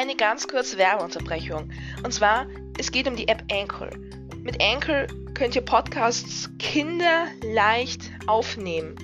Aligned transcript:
eine 0.00 0.16
ganz 0.16 0.48
kurze 0.48 0.78
Werbeunterbrechung. 0.78 1.70
Und 2.02 2.12
zwar, 2.12 2.46
es 2.78 2.90
geht 2.90 3.06
um 3.06 3.16
die 3.16 3.28
App 3.28 3.44
Anchor. 3.52 3.90
Mit 4.42 4.62
Anchor 4.62 5.06
könnt 5.34 5.54
ihr 5.54 5.60
Podcasts 5.60 6.48
kinderleicht 6.58 8.10
aufnehmen. 8.26 8.94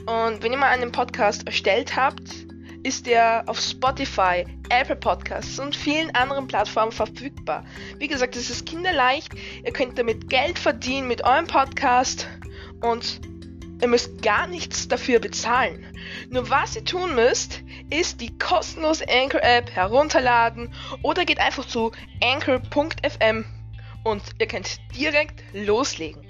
Und 0.00 0.42
wenn 0.42 0.52
ihr 0.52 0.58
mal 0.58 0.68
einen 0.68 0.92
Podcast 0.92 1.46
erstellt 1.46 1.96
habt, 1.96 2.20
ist 2.82 3.08
er 3.08 3.44
auf 3.46 3.58
Spotify, 3.58 4.44
Apple 4.68 4.96
Podcasts 4.96 5.58
und 5.58 5.74
vielen 5.74 6.14
anderen 6.14 6.46
Plattformen 6.46 6.92
verfügbar. 6.92 7.64
Wie 7.98 8.08
gesagt, 8.08 8.36
es 8.36 8.50
ist 8.50 8.66
kinderleicht. 8.66 9.32
Ihr 9.64 9.72
könnt 9.72 9.98
damit 9.98 10.28
Geld 10.28 10.58
verdienen 10.58 11.08
mit 11.08 11.24
eurem 11.24 11.46
Podcast 11.46 12.28
und 12.82 13.20
ihr 13.80 13.88
müsst 13.88 14.22
gar 14.22 14.46
nichts 14.46 14.88
dafür 14.88 15.20
bezahlen. 15.20 15.96
Nur 16.28 16.50
was 16.50 16.76
ihr 16.76 16.84
tun 16.84 17.14
müsst, 17.14 17.62
ist 17.88 18.20
die 18.20 18.36
kostenlose 18.36 19.06
Anchor 19.08 19.42
App 19.42 19.70
herunterladen 19.70 20.72
oder 21.02 21.24
geht 21.24 21.40
einfach 21.40 21.66
zu 21.66 21.92
anchor.fm 22.22 23.44
und 24.04 24.22
ihr 24.38 24.46
könnt 24.46 24.78
direkt 24.96 25.42
loslegen. 25.52 26.26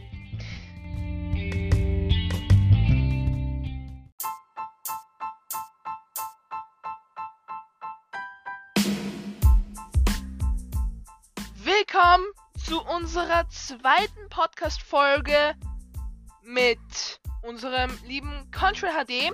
Willkommen 11.62 12.26
zu 12.64 12.80
unserer 12.82 13.48
zweiten 13.48 14.28
Podcast-Folge 14.28 15.54
mit 16.42 17.19
unserem 17.42 17.90
lieben 18.04 18.50
Country 18.50 18.88
HD. 18.88 19.32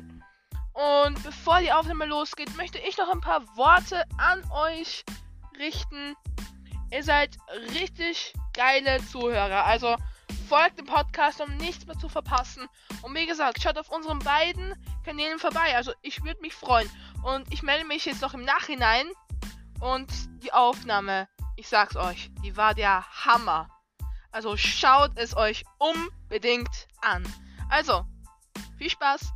Und 0.73 1.23
bevor 1.23 1.61
die 1.61 1.73
Aufnahme 1.73 2.05
losgeht, 2.05 2.55
möchte 2.57 2.79
ich 2.79 2.99
noch 2.99 3.11
ein 3.11 3.21
paar 3.21 3.43
Worte 3.57 4.05
an 4.19 4.43
euch 4.51 5.05
richten. 5.59 6.15
Ihr 6.91 7.03
seid 7.03 7.37
richtig 7.75 8.35
geile 8.53 9.05
Zuhörer. 9.07 9.65
Also 9.65 9.97
folgt 10.49 10.79
dem 10.79 10.87
Podcast, 10.87 11.41
um 11.41 11.57
nichts 11.57 11.87
mehr 11.87 11.99
zu 11.99 12.09
verpassen. 12.09 12.69
Und 13.03 13.15
wie 13.15 13.27
gesagt, 13.27 13.63
schaut 13.63 13.79
auf 13.79 13.91
unseren 13.91 14.19
beiden 14.19 14.75
Kanälen 15.05 15.39
vorbei. 15.39 15.75
Also 15.75 15.93
ich 16.03 16.23
würde 16.23 16.41
mich 16.41 16.55
freuen. 16.55 16.91
Und 17.23 17.53
ich 17.53 17.63
melde 17.63 17.87
mich 17.87 18.05
jetzt 18.05 18.23
noch 18.23 18.35
im 18.35 18.45
Nachhinein. 18.45 19.07
Und 19.81 20.11
die 20.43 20.53
Aufnahme, 20.53 21.29
ich 21.57 21.69
sag's 21.69 21.97
euch, 21.97 22.31
die 22.45 22.57
war 22.57 22.75
der 22.75 23.05
Hammer. 23.25 23.69
Also 24.31 24.57
schaut 24.57 25.13
es 25.17 25.37
euch 25.37 25.65
unbedingt 25.79 26.87
an. 27.01 27.25
Also, 27.69 28.05
viel 28.79 28.91
Spaß! 28.91 29.33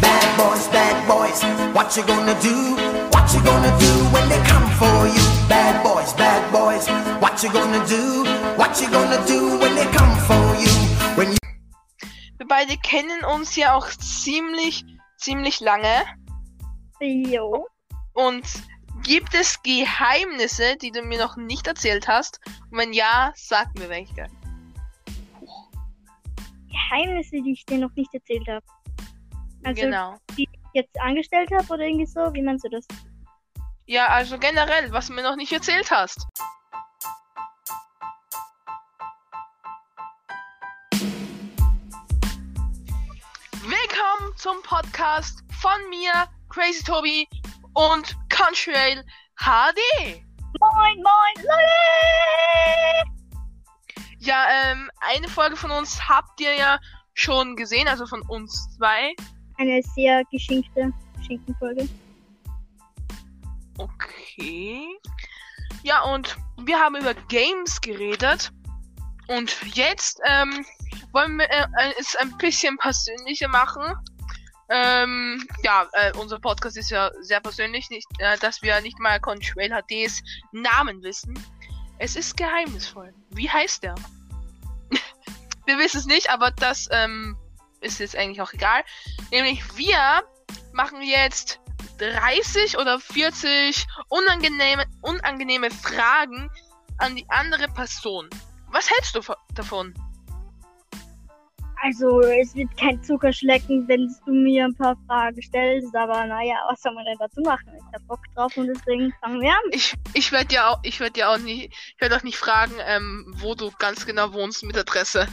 Bad 0.00 0.36
boys, 0.36 0.68
bad 0.68 1.08
boys, 1.08 1.42
what 1.74 1.96
you 1.96 2.02
gonna 2.04 2.34
do? 2.40 2.76
What 3.10 3.32
you 3.34 3.40
gonna 3.42 3.76
do 3.78 3.92
when 4.12 4.28
they 4.28 4.40
come 4.46 4.70
for 4.78 5.06
you? 5.06 5.48
Bad 5.48 5.82
boys, 5.82 6.12
bad 6.14 6.52
boys, 6.52 6.88
what 7.20 7.42
you 7.42 7.50
gonna 7.50 7.84
do? 7.86 8.24
What 8.56 8.80
you 8.80 8.88
gonna 8.90 9.18
do 9.26 9.58
when 9.58 9.74
they 9.74 9.86
come 9.96 10.16
for 10.20 10.56
you? 10.56 10.70
When 11.16 11.32
you 11.32 11.38
Wir 12.38 12.46
beide 12.46 12.76
kennen 12.78 13.24
uns 13.24 13.56
ja 13.56 13.74
auch 13.74 13.88
ziemlich, 13.88 14.84
ziemlich 15.16 15.60
lange. 15.60 16.04
Jo. 17.00 17.66
Und 18.14 18.44
gibt 19.02 19.34
es 19.34 19.60
Geheimnisse, 19.62 20.76
die 20.76 20.90
du 20.90 21.02
mir 21.02 21.18
noch 21.18 21.36
nicht 21.36 21.66
erzählt 21.66 22.08
hast? 22.08 22.40
Und 22.70 22.78
wenn 22.78 22.92
ja, 22.92 23.32
sag 23.34 23.76
mir 23.76 23.88
welche. 23.88 24.26
Geheimnisse, 26.70 27.42
die 27.42 27.52
ich 27.52 27.64
dir 27.66 27.78
noch 27.78 27.94
nicht 27.94 28.12
erzählt 28.14 28.46
habe. 28.48 28.64
Also, 29.64 29.82
genau. 29.82 30.16
die 30.36 30.44
ich 30.44 30.48
jetzt 30.72 30.98
angestellt 31.00 31.50
habe 31.52 31.66
oder 31.72 31.84
irgendwie 31.84 32.06
so? 32.06 32.32
Wie 32.32 32.42
meinst 32.42 32.64
du 32.64 32.70
das? 32.70 32.86
Ja, 33.86 34.06
also 34.08 34.38
generell, 34.38 34.90
was 34.92 35.08
du 35.08 35.14
mir 35.14 35.22
noch 35.22 35.36
nicht 35.36 35.52
erzählt 35.52 35.90
hast. 35.90 36.26
Willkommen 43.62 44.36
zum 44.36 44.62
Podcast 44.62 45.42
von 45.60 45.90
mir, 45.90 46.12
Crazy 46.48 46.84
Toby 46.84 47.28
und 47.74 48.16
Contrail 48.32 49.04
HD. 49.36 49.78
Moin, 50.58 51.02
moin, 51.02 51.36
Leute! 51.36 53.12
Ja, 54.18 54.46
ähm, 54.50 54.90
eine 55.00 55.28
Folge 55.28 55.56
von 55.56 55.70
uns 55.70 56.08
habt 56.08 56.40
ihr 56.40 56.54
ja 56.54 56.78
schon 57.14 57.56
gesehen, 57.56 57.88
also 57.88 58.06
von 58.06 58.22
uns 58.22 58.74
zwei. 58.76 59.14
Eine 59.58 59.82
sehr 59.94 60.22
geschinkte 60.30 60.92
Schinkenfolge. 61.26 61.88
Okay. 63.76 64.86
Ja, 65.82 66.02
und 66.02 66.36
wir 66.58 66.78
haben 66.78 66.96
über 66.96 67.14
Games 67.28 67.80
geredet. 67.80 68.50
Und 69.28 69.56
jetzt 69.74 70.20
ähm, 70.26 70.64
wollen 71.12 71.36
wir 71.36 71.50
äh, 71.50 71.66
äh, 71.78 71.94
es 71.98 72.16
ein 72.16 72.36
bisschen 72.38 72.78
persönlicher 72.78 73.48
machen. 73.48 73.82
Ähm, 74.74 75.46
ja, 75.62 75.86
äh, 75.92 76.12
unser 76.16 76.38
Podcast 76.38 76.78
ist 76.78 76.90
ja 76.90 77.10
sehr 77.20 77.40
persönlich, 77.40 77.90
nicht, 77.90 78.06
äh, 78.18 78.38
dass 78.38 78.62
wir 78.62 78.80
nicht 78.80 78.98
mal 78.98 79.20
Control 79.20 79.68
HDs 79.68 80.22
Namen 80.52 81.02
wissen. 81.02 81.38
Es 81.98 82.16
ist 82.16 82.36
geheimnisvoll. 82.38 83.12
Wie 83.30 83.50
heißt 83.50 83.82
der? 83.82 83.94
wir 85.66 85.78
wissen 85.78 85.98
es 85.98 86.06
nicht, 86.06 86.30
aber 86.30 86.50
das 86.52 86.88
ähm, 86.90 87.36
ist 87.82 88.00
jetzt 88.00 88.16
eigentlich 88.16 88.40
auch 88.40 88.52
egal. 88.54 88.82
Nämlich 89.30 89.62
wir 89.76 90.22
machen 90.72 91.02
jetzt 91.02 91.60
30 91.98 92.78
oder 92.78 92.98
40 92.98 93.86
unangenehme, 94.08 94.86
unangenehme 95.02 95.70
Fragen 95.70 96.50
an 96.98 97.14
die 97.14 97.26
andere 97.28 97.68
Person. 97.68 98.30
Was 98.68 98.90
hältst 98.90 99.14
du 99.14 99.20
vo- 99.20 99.36
davon? 99.54 99.92
Also, 101.84 102.20
es 102.20 102.54
wird 102.54 102.76
kein 102.76 103.02
Zuckerschlecken, 103.02 103.88
wenn 103.88 104.08
du 104.24 104.32
mir 104.32 104.66
ein 104.66 104.74
paar 104.76 104.96
Fragen 105.08 105.42
stellst, 105.42 105.92
aber 105.96 106.26
naja, 106.26 106.54
was 106.70 106.80
soll 106.80 106.94
man 106.94 107.04
denn 107.04 107.18
dazu 107.18 107.40
machen? 107.40 107.72
Ich 107.76 107.94
hab 107.94 108.06
Bock 108.06 108.20
drauf 108.36 108.56
und 108.56 108.68
deswegen 108.68 109.12
fangen 109.20 109.40
wir 109.40 109.50
an. 109.50 109.70
Ich, 109.72 109.92
ich 110.14 110.30
werde 110.30 110.54
ja 110.54 110.70
auch, 110.70 110.78
ich 110.84 111.00
werde 111.00 111.18
ja 111.18 111.34
auch 111.34 111.38
nicht, 111.38 111.72
ich 111.72 112.00
werde 112.00 112.16
auch 112.16 112.22
nicht 112.22 112.36
fragen, 112.36 112.74
ähm, 112.86 113.34
wo 113.38 113.56
du 113.56 113.72
ganz 113.80 114.06
genau 114.06 114.32
wohnst 114.32 114.62
mit 114.62 114.78
Adresse. 114.78 115.26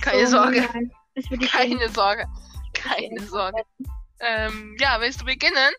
Keine 0.00 0.24
So, 0.28 0.36
Sorge. 0.36 0.68
Nein, 0.72 0.92
ich 1.14 1.28
Keine 1.50 1.88
Sorge. 1.88 2.26
Keine 2.74 3.20
Sorge. 3.26 3.62
Ähm, 4.20 4.76
ja, 4.78 5.00
willst 5.00 5.20
du 5.20 5.24
beginnen? 5.24 5.74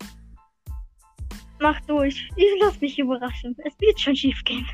Mach 1.60 1.80
durch. 1.82 2.30
Ich 2.36 2.54
lass 2.60 2.82
mich 2.82 3.00
überraschen. 3.00 3.56
Es 3.64 3.80
wird 3.80 3.98
schon 4.02 4.18
schief 4.18 4.44
gehen. 4.44 4.68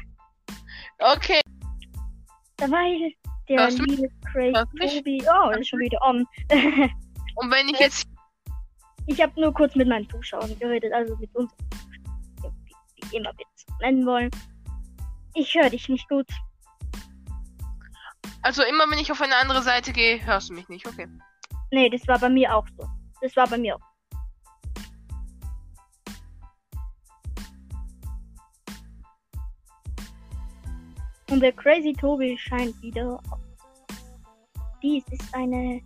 Okay. 0.98 1.40
Dabei 2.58 3.16
der 3.50 3.64
Hörst 3.64 3.80
liebe 3.80 4.10
mich? 4.74 4.96
Tobi. 4.96 5.24
Oh, 5.28 5.50
ist 5.52 5.68
schon 5.68 5.80
wieder 5.80 6.00
on. 6.02 6.26
Und 7.36 7.52
wenn 7.52 7.68
ich 7.70 7.80
jetzt, 7.80 8.08
ich 9.08 9.22
habe 9.22 9.40
nur 9.40 9.54
kurz 9.54 9.76
mit 9.76 9.88
meinen 9.88 10.10
Zuschauern 10.10 10.58
geredet, 10.60 10.94
also 10.94 11.16
mit 11.18 11.34
uns. 11.36 11.52
Wie 13.12 13.18
immer 13.18 13.32
wir 13.38 13.46
es 13.56 13.66
nennen 13.82 14.06
wollen. 14.06 14.30
Ich 15.34 15.54
höre 15.56 15.70
dich 15.70 15.90
nicht 15.90 16.08
gut. 16.10 16.28
also 18.42 18.64
immer 18.64 18.86
wenn 18.90 19.00
ich 19.00 19.12
auf 19.12 19.22
eine 19.22 19.36
andere 19.36 19.62
Seite 19.62 19.94
gehe, 19.94 20.24
hörst 20.26 20.50
du 20.50 20.54
mich 20.54 20.68
nicht, 20.70 20.88
okay. 20.88 21.08
Nee, 21.72 21.90
das 21.90 22.08
war 22.08 22.20
bei 22.20 22.30
mir 22.30 22.56
auch 22.56 22.68
so. 22.78 22.88
Das 23.22 23.36
war 23.36 23.48
bei 23.48 23.58
mir 23.58 23.76
auch. 23.76 23.90
Und 31.30 31.42
der 31.42 31.52
Crazy 31.52 31.94
Tobi 31.94 32.38
scheint 32.38 32.82
wieder 32.82 33.20
auf. 33.30 33.39
Dies 34.82 35.04
ist 35.12 35.36
eine, 35.36 35.82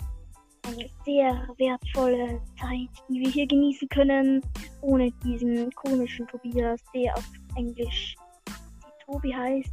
eine 0.68 0.88
sehr 1.04 1.48
wertvolle 1.58 2.40
Zeit, 2.60 2.90
die 3.10 3.22
wir 3.22 3.30
hier 3.30 3.48
genießen 3.48 3.90
können, 3.90 4.40
ohne 4.82 5.12
diesen 5.24 5.72
komischen 5.72 6.28
Tobias, 6.28 6.80
der 6.94 7.16
auf 7.16 7.28
Englisch 7.56 8.16
Tobi 9.06 9.34
heißt. 9.34 9.72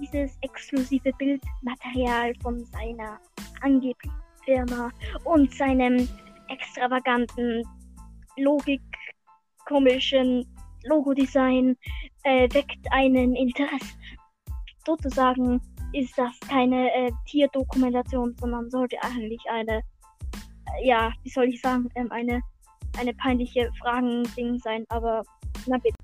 Dieses 0.00 0.38
exklusive 0.42 1.10
Bildmaterial 1.18 2.34
von 2.42 2.64
seiner 2.66 3.18
angeblichen 3.62 4.14
Firma 4.44 4.92
und 5.24 5.52
seinem 5.54 6.08
extravaganten, 6.48 7.64
logikkomischen 8.36 10.46
Logodesign 10.84 11.76
äh, 12.24 12.48
weckt 12.52 12.84
einen 12.90 13.36
Interesse. 13.36 13.94
Sozusagen 14.84 15.60
ist 15.92 16.16
das 16.16 16.38
keine 16.40 16.92
äh, 16.92 17.10
Tierdokumentation, 17.26 18.34
sondern 18.38 18.70
sollte 18.70 18.96
eigentlich 19.02 19.40
eine, 19.50 19.78
äh, 19.78 20.86
ja, 20.86 21.12
wie 21.22 21.30
soll 21.30 21.44
ich 21.44 21.60
sagen, 21.60 21.88
ähm, 21.94 22.10
eine, 22.10 22.40
eine 22.98 23.12
peinliche 23.14 23.70
Fragen-Ding 23.80 24.58
sein, 24.58 24.84
aber 24.88 25.22
na 25.66 25.78
bitte. 25.78 25.96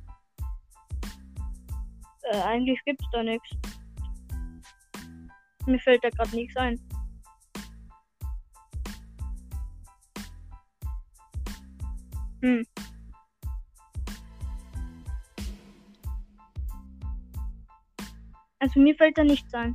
Äh, 2.31 2.41
eigentlich 2.43 2.81
gibt's 2.85 3.07
da 3.13 3.23
nichts. 3.23 3.51
Mir 5.67 5.79
fällt 5.81 6.05
da 6.05 6.11
gerade 6.11 6.35
nichts 6.35 6.57
ein. 6.57 6.81
Hm. 12.43 12.65
Also 18.61 18.81
mir 18.81 18.95
fällt 18.97 19.17
da 19.17 19.25
nichts 19.25 19.53
ein. 19.55 19.75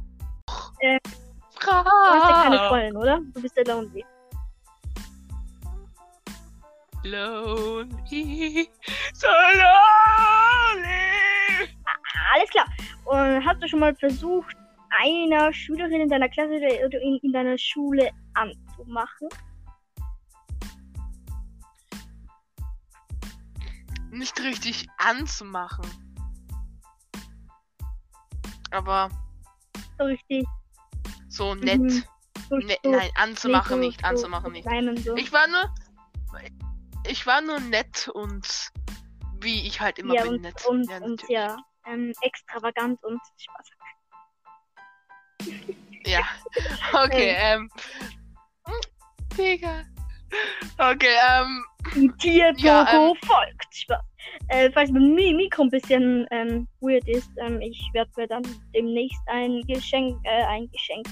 Du 0.81 1.69
hast 1.69 2.30
ja 2.30 2.44
keine 2.44 2.57
Freundin, 2.68 2.97
oder? 2.97 3.21
Du 3.33 3.41
bist 3.41 3.56
ja 3.56 3.63
lonely. 3.65 4.06
Lonely. 7.03 8.69
So 9.13 9.27
lonely. 9.27 10.83
Alles 12.33 12.50
klar. 12.50 12.65
Und 13.06 13.45
hast 13.45 13.62
du 13.62 13.68
schon 13.68 13.80
mal 13.80 13.95
versucht, 13.95 14.56
einer 15.01 15.53
Schülerin 15.53 16.01
in 16.01 16.09
deiner 16.09 16.29
Klasse 16.29 16.56
oder 16.86 17.01
in, 17.01 17.19
in 17.21 17.31
deiner 17.31 17.57
Schule 17.57 18.09
anzumachen? 18.33 19.29
Nicht 24.12 24.39
richtig 24.41 24.88
anzumachen. 24.97 25.86
Aber 28.73 29.09
So 29.97 30.05
richtig. 30.05 30.45
so 31.29 31.55
nett. 31.55 31.79
Mhm. 31.79 32.03
Ne, 32.49 32.75
nein, 32.83 33.09
anzumachen 33.15 33.79
nicht, 33.79 34.01
so- 34.01 34.07
anzumachen 34.07 34.51
nicht. 34.51 34.67
so. 35.03 35.15
Ich 35.15 35.31
war 35.31 35.47
nur. 35.47 35.73
Ich 37.07 37.25
war 37.25 37.41
nur 37.41 37.59
nett 37.59 38.07
und 38.13 38.69
wie 39.39 39.67
ich 39.67 39.81
halt 39.81 39.99
immer 39.99 40.13
ja, 40.15 40.23
bin 40.23 40.33
und, 40.35 40.41
nett. 40.41 40.65
und, 40.65 40.89
ja, 40.89 40.97
und 40.99 41.23
ja, 41.29 41.57
ähm, 41.85 42.13
extravagant 42.21 43.03
und 43.03 43.19
Spaß. 43.37 43.69
Ja. 46.05 46.21
Okay, 46.93 47.35
ähm. 47.37 47.69
hm, 48.65 49.37
Digga. 49.37 49.83
Okay, 50.77 51.15
ähm. 51.29 51.65
Die 51.95 52.11
Tierdoku 52.19 52.65
Ja, 52.65 52.87
ähm, 52.93 53.13
folgt. 53.25 53.75
Spaß. 53.75 54.01
Äh, 54.49 54.69
falls 54.71 54.91
mein 54.91 55.13
Mi- 55.15 55.33
Mikro 55.35 55.63
ein 55.63 55.69
bisschen 55.69 56.25
ähm, 56.31 56.67
weird 56.81 57.07
ist, 57.07 57.29
ähm, 57.37 57.59
ich 57.61 57.81
werde 57.93 58.11
mir 58.17 58.27
dann 58.27 58.43
demnächst 58.75 59.21
ein 59.27 59.61
Geschenk, 59.67 60.17
äh, 60.23 60.43
ein 60.45 60.69
Geschenk, 60.71 61.07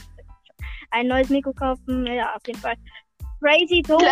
ein 0.91 1.07
neues 1.07 1.29
Mikro 1.29 1.53
kaufen. 1.53 2.05
Ja, 2.07 2.35
auf 2.35 2.41
jeden 2.45 2.59
Fall. 2.59 2.75
Crazy 3.41 3.81
Tobi, 3.81 4.03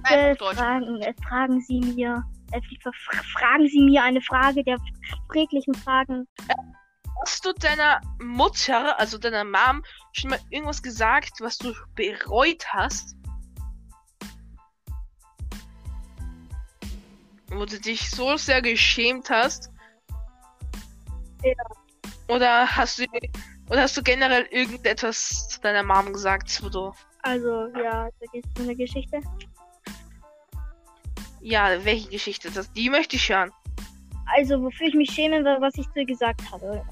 bitte 0.00 0.36
fragen, 0.54 1.00
äh, 1.02 1.14
fragen 1.28 1.60
Sie 1.62 1.80
mir, 1.80 2.22
äh, 2.52 2.60
fra- 2.80 2.92
fragen 3.38 3.66
Sie 3.68 3.82
mir 3.82 4.02
eine 4.02 4.20
Frage 4.20 4.62
der 4.62 4.76
friedlichen 5.32 5.74
Fragen. 5.74 6.28
Hast 7.22 7.44
du 7.44 7.52
deiner 7.54 8.00
Mutter, 8.22 8.98
also 9.00 9.18
deiner 9.18 9.42
Mom, 9.44 9.82
schon 10.12 10.30
mal 10.30 10.38
irgendwas 10.50 10.80
gesagt, 10.80 11.32
was 11.40 11.58
du 11.58 11.72
bereut 11.96 12.64
hast? 12.72 13.16
Wo 17.50 17.64
du 17.64 17.80
dich 17.80 18.10
so 18.10 18.36
sehr 18.36 18.60
geschämt 18.62 19.30
hast? 19.30 19.70
Ja. 21.42 21.52
Oder 22.28 22.66
hast 22.76 22.98
du 22.98 23.04
oder 23.70 23.82
hast 23.82 23.96
du 23.96 24.02
generell 24.02 24.46
irgendetwas 24.50 25.48
zu 25.48 25.60
deiner 25.60 25.82
Mom 25.82 26.12
gesagt, 26.12 26.62
wo 26.62 26.68
du 26.68 26.92
Also, 27.22 27.68
ja, 27.76 28.08
da 28.20 28.26
gibt 28.32 28.46
es 28.54 28.62
eine 28.62 28.74
Geschichte. 28.74 29.20
ja, 31.40 31.84
welche 31.84 32.08
Geschichte 32.08 32.50
das? 32.50 32.72
Die 32.72 32.90
möchte 32.90 33.16
ich 33.16 33.28
hören. 33.28 33.50
Also, 34.36 34.62
wofür 34.62 34.88
ich 34.88 34.94
mich 34.94 35.10
schäme, 35.10 35.44
war, 35.44 35.60
was 35.60 35.74
ich 35.76 35.86
zu 35.92 36.00
ihr 36.00 36.06
gesagt 36.06 36.50
habe. 36.50 36.82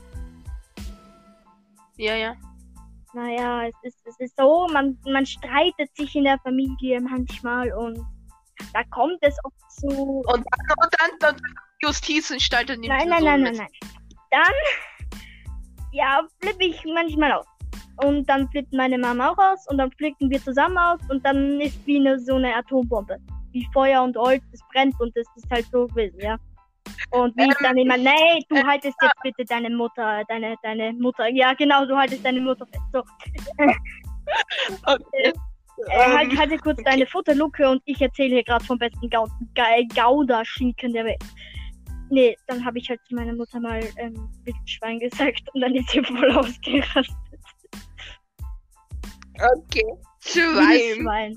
Ja, 1.97 2.15
ja. 2.15 2.35
Naja, 3.15 3.67
es 3.67 3.75
ist, 3.83 4.07
es 4.07 4.21
ist 4.21 4.37
so, 4.37 4.67
man, 4.71 4.99
man 5.07 5.25
streitet 5.25 5.95
sich 5.97 6.15
in 6.15 6.25
der 6.25 6.39
Familie 6.41 7.01
manchmal 7.01 7.73
und 7.73 8.05
da 8.73 8.83
kommt 8.91 9.19
es 9.21 9.37
oft 9.45 9.71
zu. 9.71 9.89
Und 9.89 10.27
dann, 10.29 10.77
und 10.83 11.23
dann, 11.23 11.31
und 11.31 11.43
Justizanstalt 11.83 12.69
nimmt 12.69 12.89
Nein, 12.89 13.09
nein, 13.09 13.25
nein, 13.25 13.43
nein, 13.43 13.57
nein. 13.57 13.69
Dann, 14.31 15.21
ja, 15.93 16.27
flippe 16.41 16.65
ich 16.65 16.85
manchmal 16.85 17.33
aus. 17.33 17.47
Und 18.05 18.29
dann 18.29 18.49
flippt 18.51 18.73
meine 18.73 18.99
Mama 18.99 19.31
auch 19.31 19.39
aus 19.39 19.67
und 19.69 19.79
dann 19.79 19.91
flippen 19.93 20.31
wir 20.31 20.43
zusammen 20.43 20.77
aus 20.77 21.01
und 21.09 21.25
dann 21.25 21.61
ist 21.61 21.87
wie 21.87 21.99
eine, 21.99 22.19
so 22.19 22.35
eine 22.35 22.55
Atombombe. 22.55 23.17
Wie 23.53 23.67
Feuer 23.73 24.03
und 24.03 24.17
Holz, 24.17 24.43
es 24.53 24.61
brennt 24.71 24.99
und 25.01 25.17
es 25.17 25.27
ist 25.37 25.51
halt 25.51 25.67
so 25.73 25.87
gewesen, 25.87 26.21
ja. 26.21 26.37
Und 27.11 27.35
wie 27.37 27.45
ich 27.45 27.49
Ähm, 27.49 27.57
dann 27.63 27.79
immer, 27.79 27.97
nee, 27.97 28.45
du 28.51 28.57
äh, 28.57 28.65
haltest 28.65 28.97
jetzt 29.01 29.23
bitte 29.23 29.45
deine 29.47 29.71
Mutter, 29.71 30.23
deine, 30.29 30.57
deine 30.63 30.93
Mutter, 30.93 31.29
ja 31.29 31.55
genau, 31.55 31.87
du 31.87 31.97
haltest 31.97 32.25
deine 32.25 32.41
Mutter 32.41 32.67
fest. 32.67 32.85
So, 32.93 33.03
Okay. 34.87 35.33
Äh, 35.89 35.99
halt, 35.99 36.33
Ähm, 36.33 36.39
halte 36.39 36.59
kurz 36.59 36.83
deine 36.83 37.07
Futterluke 37.07 37.69
und 37.69 37.83
ich 37.85 38.01
erzähle 38.01 38.37
hier 38.37 38.45
gerade 38.45 38.65
vom 38.65 38.79
besten 38.79 39.09
Gau 39.11 39.27
Ga 39.55 39.83
Gouda-Schinken 39.95 40.93
der 40.93 41.05
Welt. 41.05 41.25
Nee, 42.09 42.37
dann 42.47 42.65
habe 42.65 42.79
ich 42.79 42.89
halt 42.89 43.01
zu 43.09 43.15
meiner 43.15 43.35
Mutter 43.35 43.61
mal 43.61 43.81
ähm, 43.97 44.29
Wildschwein 44.45 44.99
gesagt 45.01 45.43
und 45.53 45.61
dann 45.61 45.75
ist 45.75 45.91
sie 45.91 46.03
voll 46.03 46.31
ausgerastet. 46.31 47.17
okay. 49.35 49.85
Schwein. 50.21 50.79
Wildschwein. 50.79 51.37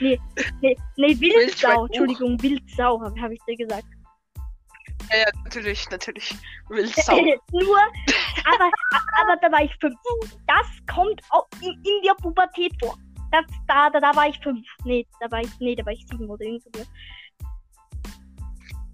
Nee, 0.00 0.18
nee, 0.62 0.76
nee, 0.96 1.20
Wildsau. 1.20 1.84
Entschuldigung, 1.86 2.42
Wildsau 2.42 3.00
habe 3.02 3.20
hab 3.20 3.30
ich 3.30 3.40
dir 3.46 3.56
gesagt. 3.56 3.86
Ja, 5.10 5.18
ja, 5.18 5.26
natürlich, 5.44 5.90
natürlich. 5.90 6.34
Wildsau. 6.68 7.16
Nur, 7.52 7.78
aber, 8.44 8.70
aber 9.20 9.36
da 9.42 9.52
war 9.52 9.62
ich 9.62 9.74
fünf. 9.80 9.96
Das 10.46 10.66
kommt 10.92 11.20
auch 11.30 11.46
in, 11.60 11.72
in 11.72 12.02
der 12.04 12.14
Pubertät 12.14 12.72
vor. 12.80 12.96
Das, 13.32 13.44
da, 13.68 13.90
da, 13.90 14.00
da 14.00 14.14
war 14.16 14.28
ich 14.28 14.38
fünf. 14.40 14.66
Nee, 14.84 15.06
da 15.20 15.30
war 15.30 15.40
ich, 15.40 15.50
nee, 15.60 15.74
da 15.76 15.84
war 15.86 15.92
ich 15.92 16.04
sieben 16.08 16.28
oder 16.28 16.44
irgend 16.44 16.62
so. 16.64 16.70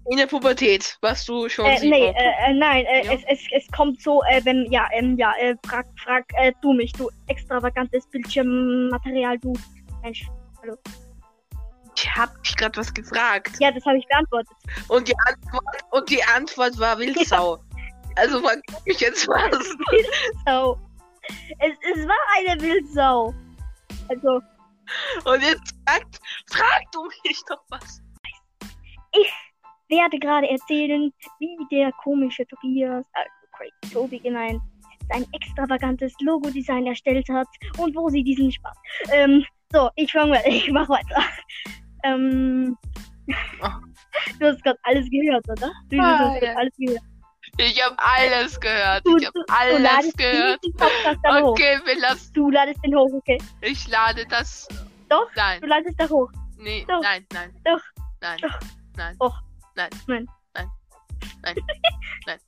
In 0.09 0.17
der 0.17 0.27
Pubertät 0.27 0.97
warst 1.01 1.27
du 1.27 1.49
schon 1.49 1.65
Äh, 1.65 1.77
sieben. 1.79 1.89
nee, 1.91 2.05
äh, 2.07 2.49
äh, 2.49 2.53
nein, 2.53 2.85
äh, 2.85 3.05
Ja. 3.05 3.11
es, 3.13 3.23
es, 3.27 3.39
es 3.51 3.67
kommt 3.71 4.01
so, 4.01 4.21
äh, 4.29 4.39
wenn, 4.45 4.71
ja, 4.71 4.87
ähm, 4.93 5.17
ja, 5.17 5.33
äh, 5.39 5.55
frag, 5.65 5.85
frag, 6.01 6.23
äh, 6.37 6.53
du 6.61 6.71
mich, 6.73 6.93
du 6.93 7.09
extravagantes 7.27 8.07
Bildschirmmaterial, 8.09 9.37
du. 9.39 9.51
Mensch, 10.03 10.25
Ich 11.95 12.15
hab 12.15 12.41
dich 12.43 12.55
gerade 12.55 12.77
was 12.79 12.93
gefragt. 12.93 13.51
ja, 13.59 13.69
das 13.71 13.83
habe 13.85 13.97
ich 13.97 14.07
beantwortet. 14.07 14.55
Und 14.87 15.07
die 15.09 15.15
Antwort, 15.27 15.65
und 15.91 16.09
die 16.09 16.23
Antwort 16.23 16.79
war 16.79 16.97
Wildsau. 16.99 17.57
Also 18.15 18.39
frag 18.41 18.59
mich 18.85 18.99
jetzt 19.01 19.27
was. 19.27 19.59
So. 20.47 20.77
Es, 21.59 21.73
es 21.93 22.07
war 22.07 22.15
eine 22.37 22.61
Wildsau. 22.61 23.33
Also, 24.09 24.41
Und 25.25 25.41
jetzt 25.41 25.75
frag, 25.85 26.05
frag 26.49 26.91
du 26.93 27.03
mich 27.25 27.41
doch 27.49 27.61
was. 27.69 28.01
werde 29.89 30.19
gerade 30.19 30.49
erzählen, 30.49 31.11
wie 31.39 31.57
der 31.71 31.91
komische 32.03 32.45
Tobias, 32.47 33.05
äh, 33.13 33.25
Crazy 33.53 33.93
Tobi 33.93 34.19
gemeint, 34.19 34.61
sein 35.11 35.25
extravagantes 35.33 36.13
Logo-Design 36.21 36.85
erstellt 36.87 37.27
hat 37.29 37.47
und 37.77 37.95
wo 37.95 38.09
sie 38.09 38.23
diesen 38.23 38.51
Spaß. 38.51 38.77
Ähm, 39.11 39.45
so, 39.71 39.89
ich 39.95 40.11
fange 40.11 40.31
mal, 40.31 40.41
ich 40.47 40.69
mach 40.71 40.89
weiter. 40.89 41.21
Ähm, 42.03 42.77
Oh. 43.61 43.67
du 44.39 44.45
hast 44.47 44.63
gerade 44.63 44.79
alles 44.83 45.09
gehört, 45.09 45.43
oder? 45.49 45.69
Du, 45.89 45.97
du 45.97 46.01
Ah, 46.01 46.17
hast 46.19 46.33
ja. 46.35 46.39
gerade 46.39 46.57
alles 46.59 46.73
gehört. 46.77 47.01
Ich 47.59 47.83
hab 47.83 47.95
alles 47.97 48.59
gehört. 48.59 49.05
Du, 49.05 49.17
Ich 49.17 49.25
hab 49.25 49.33
du, 49.33 49.41
du 49.47 49.53
alles 49.53 50.13
gehört. 50.13 50.59
aber 51.23 51.41
hoch. 51.43 51.49
Okay, 51.51 51.79
wir 51.85 51.99
lassen. 51.99 52.31
Du 52.33 52.49
ladest 52.51 52.79
den 52.83 52.95
hoch, 52.95 53.09
okay? 53.13 53.39
Ich 53.61 53.87
lade 53.87 54.25
das. 54.27 54.67
Doch, 55.09 55.27
Nein, 55.35 55.61
du 55.61 55.67
ladest 55.67 55.99
da 55.99 56.07
hoch. 56.09 56.29
nee, 56.57 56.85
Doch. 56.87 57.01
nein, 57.01 57.25
nein. 57.33 57.53
Doch. 57.65 57.81
Nein. 58.21 58.37
Doch. 58.41 58.59
Nein. 58.95 59.15
Och. 59.19 59.35
Nein. 59.75 59.89
Nein. 60.07 60.27
Nein. 60.53 60.69
Nein. 61.43 61.55
Nein. 62.25 62.39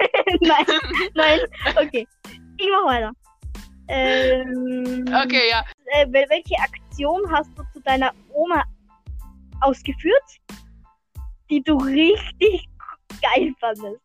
nein, 0.40 0.66
nein, 1.14 1.40
okay. 1.76 2.06
Ich 2.58 2.66
mach 2.70 2.86
weiter. 2.92 3.12
Ähm, 3.88 5.04
Okay, 5.24 5.48
ja. 5.50 5.64
äh, 5.86 6.06
wel- 6.06 6.28
welche 6.28 6.54
Aktion 6.62 7.22
hast 7.32 7.50
du 7.56 7.62
zu 7.72 7.80
deiner 7.80 8.12
Oma 8.32 8.62
ausgeführt, 9.60 10.24
die 11.50 11.62
du 11.62 11.76
richtig 11.78 12.68
geil 13.22 13.52
fandest? 13.60 14.00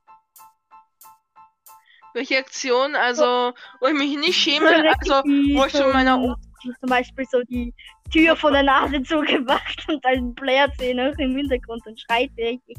Welche 2.13 2.37
Aktion? 2.37 2.95
Also, 2.95 3.53
wo 3.79 3.87
ich 3.87 3.93
mich 3.93 4.17
nicht 4.17 4.35
schäme, 4.39 4.67
So 5.05 5.13
also, 5.13 5.29
wo 5.55 5.65
ich 5.65 5.73
zu 5.73 5.87
meiner 5.89 6.13
zum- 6.15 6.23
Oma. 6.25 6.37
Zum 6.79 6.89
Beispiel 6.89 7.25
so 7.29 7.41
die 7.49 7.73
Tür 8.09 8.37
von 8.37 8.53
der 8.53 8.63
Nase 8.63 9.03
zugemacht 9.03 9.85
und 9.89 10.05
ein 10.05 10.33
Blair-Szene 10.33 11.09
noch 11.11 11.17
im 11.17 11.35
Hintergrund 11.35 11.85
und 11.85 11.99
schreit 11.99 12.31
richtig. 12.37 12.77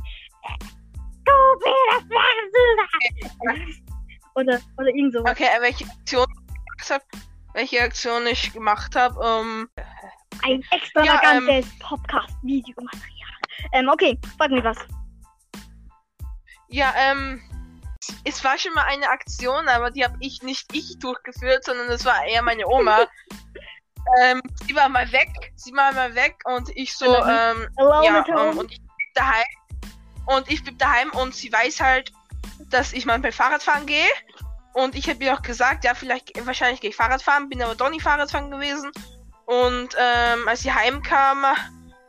Du 1.24 1.32
willst 1.60 2.10
das 2.10 3.58
Oder, 4.36 4.58
oder 4.78 4.88
irgend 4.88 5.12
sowas. 5.12 5.32
Okay, 5.32 5.48
äh, 5.54 5.60
welche 5.60 5.84
Aktion 5.84 6.26
ich 6.30 6.54
gemacht 6.64 6.90
hab, 6.90 7.02
welche 7.54 7.82
Aktion 7.82 8.26
ich 8.26 8.52
gemacht 8.54 8.96
habe, 8.96 9.20
ähm, 9.22 9.68
Ein 10.44 10.64
extravagantes 10.70 11.66
Podcast-Videomaterial. 11.80 13.10
Ähm, 13.72 13.88
okay, 13.90 14.18
frag 14.38 14.50
mich 14.50 14.64
was. 14.64 14.78
ja, 16.68 16.92
ähm, 16.96 17.40
es 18.24 18.42
war 18.44 18.58
schon 18.58 18.74
mal 18.74 18.84
eine 18.84 19.08
Aktion, 19.08 19.68
aber 19.68 19.90
die 19.90 20.04
habe 20.04 20.16
ich 20.20 20.42
nicht 20.42 20.74
ich 20.74 20.98
durchgeführt, 20.98 21.64
sondern 21.64 21.88
das 21.88 22.04
war 22.04 22.24
eher 22.24 22.42
meine 22.42 22.66
Oma. 22.66 23.06
ähm, 24.22 24.42
sie 24.66 24.74
war 24.74 24.88
mal 24.88 25.10
weg, 25.12 25.52
sie 25.56 25.72
war 25.72 25.92
mal 25.92 26.14
weg 26.14 26.36
und 26.44 26.70
ich 26.76 26.96
so, 26.96 27.14
Alone. 27.14 27.68
ähm, 27.78 28.02
ja, 28.04 28.24
ähm, 28.28 28.58
und 28.58 28.72
ich 28.72 28.80
daheim. 29.14 29.44
Und 30.26 30.50
ich 30.50 30.62
blieb 30.62 30.78
daheim 30.78 31.10
und 31.10 31.34
sie 31.34 31.52
weiß 31.52 31.80
halt, 31.80 32.12
dass 32.70 32.92
ich 32.92 33.04
manchmal 33.06 33.32
Fahrrad 33.32 33.62
fahren 33.62 33.86
gehe. 33.86 34.08
Und 34.72 34.96
ich 34.96 35.08
habe 35.08 35.22
ihr 35.22 35.34
auch 35.34 35.42
gesagt, 35.42 35.84
ja, 35.84 35.94
vielleicht, 35.94 36.32
wahrscheinlich 36.46 36.80
gehe 36.80 36.90
ich 36.90 36.96
Fahrrad 36.96 37.22
fahren, 37.22 37.48
bin 37.48 37.62
aber 37.62 37.74
doch 37.74 37.90
nicht 37.90 38.02
Fahrrad 38.02 38.30
fahren 38.30 38.50
gewesen. 38.50 38.90
Und 39.46 39.94
ähm, 39.98 40.48
als 40.48 40.62
sie 40.62 40.72
heimkam, 40.72 41.44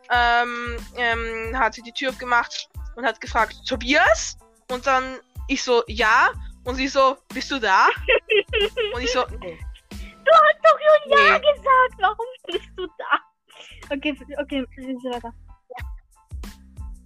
ähm, 0.09 0.77
ähm, 0.97 1.59
hat 1.59 1.73
sie 1.73 1.81
die 1.81 1.91
Tür 1.91 2.11
aufgemacht 2.11 2.69
und 2.95 3.05
hat 3.05 3.19
gefragt, 3.21 3.55
Tobias? 3.67 4.37
Und 4.71 4.87
dann 4.87 5.19
ich 5.47 5.63
so, 5.63 5.83
ja. 5.87 6.31
Und 6.63 6.75
sie 6.75 6.87
so, 6.87 7.17
bist 7.33 7.51
du 7.51 7.59
da? 7.59 7.87
und 8.93 9.01
ich 9.01 9.11
so, 9.11 9.23
nee. 9.39 9.59
Du 9.91 10.31
hast 10.31 10.59
doch 10.63 10.79
schon 10.79 11.11
Ja 11.11 11.37
Nee. 11.37 11.53
gesagt. 11.53 11.95
Warum 11.99 12.25
bist 12.47 12.69
du 12.75 12.87
da? 12.97 13.95
Okay, 13.95 14.17
okay, 14.41 14.65
reden 14.77 14.99
Sie 14.99 15.09
weiter. 15.09 15.31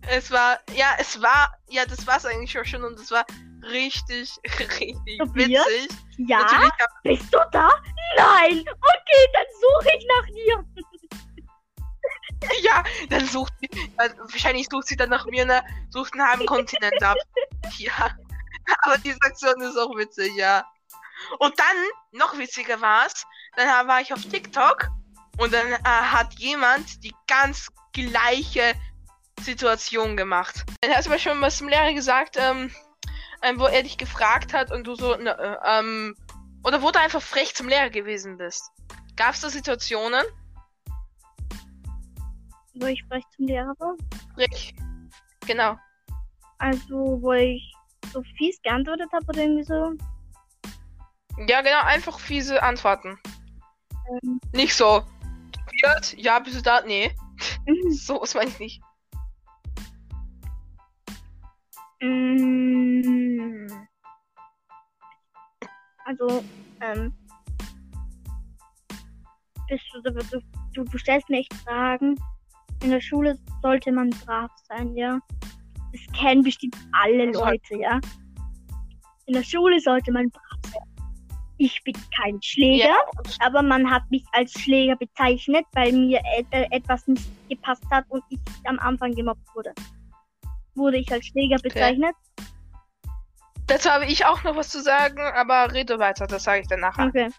Es 0.07 0.31
war, 0.31 0.59
ja, 0.73 0.95
es 0.97 1.21
war, 1.21 1.53
ja, 1.67 1.85
das 1.85 2.07
war's 2.07 2.25
eigentlich 2.25 2.57
auch 2.57 2.65
schon 2.65 2.83
und 2.83 2.97
es 2.99 3.11
war 3.11 3.25
richtig, 3.63 4.31
richtig 4.59 5.17
Tobias? 5.19 5.65
witzig. 5.67 5.97
Ja? 6.17 6.39
Hab, 6.47 7.03
Bist 7.03 7.31
du 7.33 7.37
da? 7.51 7.69
Nein. 8.17 8.59
Okay, 8.61 9.27
dann 9.33 9.45
suche 9.61 9.97
ich 9.97 10.07
nach 10.07 10.25
dir. 10.27 10.65
ja, 12.63 12.83
dann 13.09 13.25
sucht 13.27 13.53
sie, 13.59 13.67
äh, 13.97 14.09
wahrscheinlich 14.17 14.67
sucht 14.71 14.87
sie 14.87 14.95
dann 14.95 15.09
nach 15.09 15.25
mir, 15.25 15.45
ne, 15.45 15.61
sucht 15.89 16.13
einen 16.13 16.27
halben 16.27 16.45
Kontinent 16.45 17.03
ab. 17.03 17.17
Ja, 17.77 18.17
aber 18.81 18.97
die 18.99 19.13
Aktion 19.21 19.61
ist 19.61 19.77
auch 19.77 19.95
witzig, 19.95 20.35
ja. 20.35 20.65
Und 21.39 21.57
dann, 21.59 21.75
noch 22.11 22.37
witziger 22.37 22.79
war's, 22.81 23.25
dann 23.55 23.87
war 23.87 24.01
ich 24.01 24.13
auf 24.13 24.23
TikTok 24.23 24.89
und 25.37 25.53
dann 25.53 25.67
äh, 25.67 25.83
hat 25.83 26.33
jemand 26.39 27.03
die 27.03 27.13
ganz 27.27 27.69
gleiche 27.93 28.73
Situation 29.41 30.17
gemacht. 30.17 30.65
Dann 30.81 30.91
hast 30.91 31.07
du 31.07 31.11
aber 31.11 31.19
schon 31.19 31.41
was 31.41 31.57
zum 31.57 31.69
Lehrer 31.69 31.93
gesagt, 31.93 32.37
ähm, 32.37 32.71
ähm, 33.41 33.59
wo 33.59 33.65
er 33.65 33.83
dich 33.83 33.97
gefragt 33.97 34.53
hat 34.53 34.71
und 34.71 34.85
du 34.85 34.95
so, 34.95 35.15
ne, 35.15 35.37
äh, 35.37 35.79
ähm, 35.79 36.15
oder 36.63 36.81
wo 36.81 36.91
du 36.91 36.99
einfach 36.99 37.21
frech 37.21 37.55
zum 37.55 37.67
Lehrer 37.67 37.89
gewesen 37.89 38.37
bist. 38.37 38.71
Gab's 39.15 39.41
da 39.41 39.49
Situationen? 39.49 40.23
Wo 42.75 42.85
ich 42.85 43.03
frech 43.07 43.23
zum 43.35 43.47
Lehrer 43.47 43.73
war? 43.79 43.95
Frech. 44.35 44.75
Genau. 45.45 45.77
Also, 46.57 47.17
wo 47.21 47.33
ich 47.33 47.73
so 48.11 48.23
fies 48.37 48.61
geantwortet 48.61 49.11
habe 49.13 49.25
oder 49.27 49.41
irgendwie 49.41 49.63
so. 49.63 49.93
Ja, 51.47 51.61
genau, 51.61 51.81
einfach 51.83 52.19
fiese 52.19 52.61
Antworten. 52.61 53.17
Ähm, 54.23 54.39
Nicht 54.53 54.75
so. 54.75 55.03
Ja, 56.17 56.39
bist 56.39 56.57
du 56.57 56.61
da? 56.61 56.81
Nee. 56.81 57.11
mhm. 57.65 57.91
So, 57.91 58.21
was 58.21 58.33
meine 58.33 58.49
ich 58.49 58.59
nicht. 58.59 58.81
Mm. 62.01 63.67
Also, 66.05 66.43
ähm. 66.81 67.13
Bist 69.67 69.83
du, 69.93 70.01
du, 70.01 70.41
du, 70.73 70.83
du 70.83 70.97
stellst 70.97 71.29
mir 71.29 71.39
echt 71.39 71.53
Fragen. 71.53 72.15
In 72.81 72.89
der 72.89 73.01
Schule 73.01 73.37
sollte 73.61 73.91
man 73.91 74.09
brav 74.09 74.51
sein, 74.67 74.95
ja. 74.95 75.19
Das 75.91 76.19
kennen 76.19 76.43
bestimmt 76.43 76.77
alle 76.91 77.31
Leute, 77.31 77.77
ja. 77.77 77.99
In 79.25 79.33
der 79.33 79.43
Schule 79.43 79.79
sollte 79.79 80.11
man 80.11 80.29
brav 80.29 80.71
sein. 80.71 80.81
Ich 81.57 81.83
bin 81.83 81.93
kein 82.15 82.41
Schläger, 82.41 82.87
Ja, 82.87 82.97
aber 83.39 83.61
man 83.61 83.89
hat 83.89 84.09
mich 84.09 84.23
als 84.31 84.53
Schläger 84.53 84.95
bezeichnet, 84.95 85.65
weil 85.73 85.91
mir 85.91 86.21
et 86.37 86.47
etwas 86.71 87.05
nicht 87.05 87.29
gepasst 87.49 87.83
hat 87.91 88.05
und 88.09 88.23
ich 88.29 88.39
am 88.63 88.79
Anfang 88.79 89.13
gemobbt 89.13 89.43
wurde. 89.53 89.73
Wurde 90.75 90.97
ich 90.97 91.11
als 91.11 91.25
Schläger 91.25 91.57
bezeichnet? 91.61 92.15
dazu 93.69 93.89
habe 93.89 94.05
ich 94.05 94.25
auch 94.25 94.43
noch 94.43 94.55
was 94.55 94.69
zu 94.69 94.81
sagen, 94.81 95.21
aber 95.35 95.71
rede 95.71 95.99
weiter, 95.99 96.27
das 96.27 96.43
sage 96.43 96.61
ich 96.61 96.67
dann 96.67 96.81
nachher. 96.81 97.07
Okay. 97.07 97.29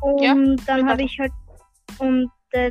Und 0.00 0.22
Ja, 0.22 0.34
dann 0.66 0.88
habe 0.88 1.02
ich 1.02 1.18
halt 1.18 1.32
und 1.98 2.30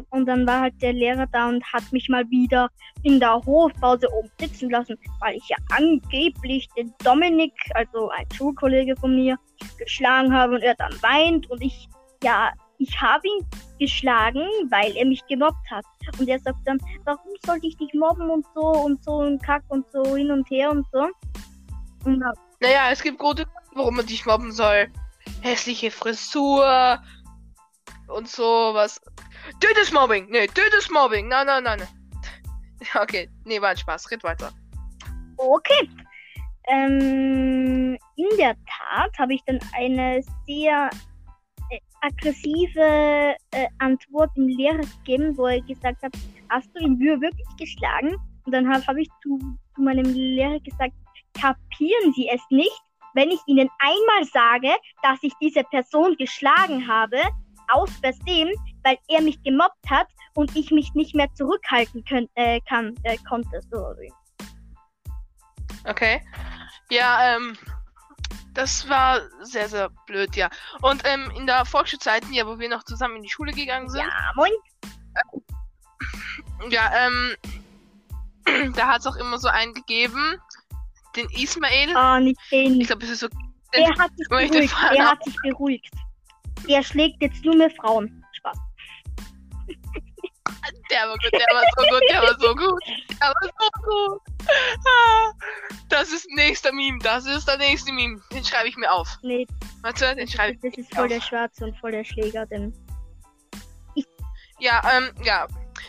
und 0.09 0.25
dann 0.25 0.47
war 0.47 0.61
halt 0.61 0.81
der 0.81 0.93
Lehrer 0.93 1.27
da 1.31 1.47
und 1.47 1.63
hat 1.71 1.91
mich 1.91 2.09
mal 2.09 2.27
wieder 2.29 2.69
in 3.03 3.19
der 3.19 3.35
Hofpause 3.45 4.11
oben 4.11 4.31
sitzen 4.39 4.69
lassen, 4.69 4.97
weil 5.19 5.35
ich 5.35 5.47
ja 5.47 5.57
angeblich 5.75 6.67
den 6.77 6.93
Dominik, 7.03 7.53
also 7.75 8.09
ein 8.09 8.25
Schulkollege 8.33 8.95
von 8.95 9.15
mir, 9.15 9.37
geschlagen 9.77 10.33
habe 10.33 10.55
und 10.55 10.61
er 10.61 10.75
dann 10.75 10.93
weint 11.01 11.49
und 11.51 11.61
ich 11.61 11.87
ja, 12.23 12.51
ich 12.77 12.99
habe 12.99 13.27
ihn 13.27 13.45
geschlagen, 13.79 14.41
weil 14.69 14.95
er 14.97 15.05
mich 15.05 15.25
gemobbt 15.27 15.69
hat. 15.69 15.85
Und 16.19 16.27
er 16.27 16.39
sagt 16.39 16.59
dann, 16.65 16.79
warum 17.03 17.31
sollte 17.45 17.67
ich 17.67 17.77
dich 17.77 17.93
mobben 17.93 18.29
und 18.29 18.45
so 18.53 18.61
und 18.61 19.03
so 19.03 19.11
und 19.17 19.41
kack 19.43 19.63
und 19.67 19.85
so 19.91 20.15
hin 20.15 20.31
und 20.31 20.49
her 20.49 20.71
und 20.71 20.85
so. 20.91 21.07
Und 22.03 22.19
Naja, 22.59 22.89
es 22.91 23.01
gibt 23.01 23.19
gute 23.19 23.43
Gründe, 23.43 23.71
warum 23.75 23.95
man 23.95 24.05
dich 24.05 24.25
mobben 24.25 24.51
soll. 24.51 24.87
Hässliche 25.41 25.91
Frisur 25.91 26.99
und 28.07 28.27
sowas. 28.27 28.99
Tötes 29.59 29.91
Mobbing! 29.91 30.27
Nee, 30.29 30.47
tötes 30.47 30.89
Mobbing! 30.89 31.27
Nein, 31.27 31.47
nein, 31.47 31.63
nein. 31.63 31.81
Okay, 32.93 33.29
nee, 33.45 33.59
war 33.61 33.69
ein 33.69 33.77
Spaß. 33.77 34.11
Red 34.11 34.23
weiter. 34.23 34.51
Okay. 35.37 35.89
Ähm, 36.67 37.97
in 38.15 38.37
der 38.37 38.55
Tat 38.65 39.17
habe 39.17 39.33
ich 39.33 39.41
dann 39.45 39.59
eine 39.75 40.23
sehr 40.47 40.89
äh, 41.71 41.79
aggressive 42.01 43.35
äh, 43.51 43.67
Antwort 43.79 44.35
dem 44.35 44.47
Lehrer 44.47 44.81
gegeben, 44.97 45.37
wo 45.37 45.47
er 45.47 45.61
gesagt 45.61 46.01
hat, 46.03 46.13
hast 46.49 46.69
du 46.75 46.79
ihn 46.79 46.99
wir- 46.99 47.21
wirklich 47.21 47.47
geschlagen? 47.57 48.15
Und 48.45 48.51
dann 48.51 48.67
habe 48.67 48.85
hab 48.85 48.97
ich 48.97 49.09
zu, 49.23 49.39
zu 49.75 49.81
meinem 49.81 50.05
Lehrer 50.13 50.59
gesagt, 50.59 50.93
kapieren 51.33 52.13
Sie 52.15 52.27
es 52.29 52.41
nicht, 52.49 52.81
wenn 53.13 53.31
ich 53.31 53.39
Ihnen 53.47 53.69
einmal 53.79 54.23
sage, 54.31 54.75
dass 55.01 55.19
ich 55.21 55.33
diese 55.41 55.63
Person 55.63 56.15
geschlagen 56.17 56.87
habe, 56.87 57.21
aus 57.69 57.89
Versehen, 57.97 58.53
weil 58.85 58.97
er 59.07 59.21
mich 59.21 59.41
gemobbt 59.43 59.89
hat 59.89 60.07
und 60.35 60.55
ich 60.55 60.71
mich 60.71 60.93
nicht 60.93 61.15
mehr 61.15 61.27
zurückhalten 61.33 62.05
könnt, 62.05 62.29
äh, 62.35 62.61
kann, 62.61 62.95
äh, 63.03 63.17
konnte. 63.27 63.59
So. 63.71 63.93
Okay. 65.85 66.21
Ja, 66.89 67.35
ähm, 67.35 67.57
das 68.53 68.87
war 68.87 69.21
sehr, 69.41 69.67
sehr 69.67 69.89
blöd, 70.05 70.35
ja. 70.35 70.49
Und 70.81 71.01
ähm, 71.05 71.31
in 71.35 71.47
der 71.47 71.65
Volksschulzeiten, 71.65 72.31
ja, 72.31 72.45
wo 72.45 72.59
wir 72.59 72.69
noch 72.69 72.83
zusammen 72.83 73.17
in 73.17 73.23
die 73.23 73.29
Schule 73.29 73.51
gegangen 73.51 73.89
sind, 73.89 74.01
Ja, 74.01 74.31
moin. 74.35 74.51
ja, 76.69 76.91
ähm, 76.95 77.35
da 78.75 78.87
hat 78.87 78.99
es 78.99 79.07
auch 79.07 79.15
immer 79.15 79.39
so 79.39 79.47
einen 79.47 79.73
gegeben, 79.73 80.39
den 81.15 81.27
Ismail. 81.31 81.95
Ah, 81.95 82.19
nicht 82.19 82.39
den. 82.51 82.79
Ich 82.79 82.87
glaube, 82.87 83.03
es 83.05 83.11
ist 83.11 83.19
so. 83.21 83.27
Er 83.71 83.87
sich 84.15 84.29
beruhigt. 84.29 84.73
Er 84.93 85.11
hat 85.11 85.23
sich 85.23 85.35
beruhigt. 85.41 85.93
Er 86.67 86.83
schlägt 86.83 87.21
jetzt 87.21 87.43
nur 87.43 87.55
mehr 87.55 87.69
Frauen. 87.71 88.24
Der 90.91 91.07
war 91.07 91.17
gut, 91.17 91.33
der 91.33 91.55
war 91.55 91.63
so 91.77 91.85
gut, 91.89 92.01
der 92.09 92.21
war 92.21 92.39
so 92.39 92.55
gut. 92.55 92.83
Der 93.19 93.27
war 93.27 93.35
so 93.41 93.81
gut. 93.83 94.21
Ah, 94.87 95.31
Das 95.89 96.11
ist 96.11 96.27
nächster 96.35 96.71
Meme, 96.71 96.99
das 97.01 97.25
ist 97.25 97.47
der 97.47 97.57
nächste 97.57 97.91
Meme. 97.91 98.21
Den 98.31 98.43
schreibe 98.45 98.67
ich 98.69 98.77
mir 98.77 98.91
auf. 98.91 99.07
Nee, 99.23 99.47
Warte, 99.81 100.15
den 100.15 100.27
schreibe 100.27 100.53
ich 100.53 100.59
das 100.61 100.77
ist 100.85 100.93
voll 100.95 101.05
auf. 101.05 101.09
der 101.09 101.21
Schwarze 101.21 101.65
und 101.65 101.77
voll 101.79 101.91
der 101.91 102.03
Schläger, 102.03 102.45
denn. 102.45 102.73
Ja, 104.59 104.81
ähm, 104.95 105.11
ja. 105.23 105.47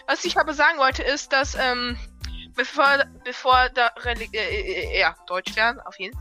Was 0.08 0.24
ich 0.24 0.36
aber 0.38 0.52
sagen 0.54 0.78
wollte, 0.78 1.02
ist, 1.02 1.32
dass, 1.32 1.54
ähm, 1.54 1.96
bevor, 2.54 3.04
bevor 3.24 3.68
der 3.70 3.92
Reli 4.04 4.28
äh, 4.32 4.38
äh, 4.96 5.00
ja, 5.00 5.14
Deutsch 5.26 5.54
lernen, 5.54 5.80
auf 5.80 5.98
jeden 5.98 6.18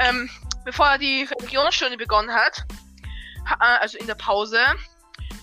ähm, 0.00 0.30
bevor 0.64 0.96
die 0.98 1.24
Religionsstunde 1.24 1.96
begonnen 1.96 2.30
hat, 2.32 2.62
ha, 3.48 3.54
äh, 3.60 3.78
also 3.80 3.98
in 3.98 4.06
der 4.06 4.14
Pause, 4.14 4.60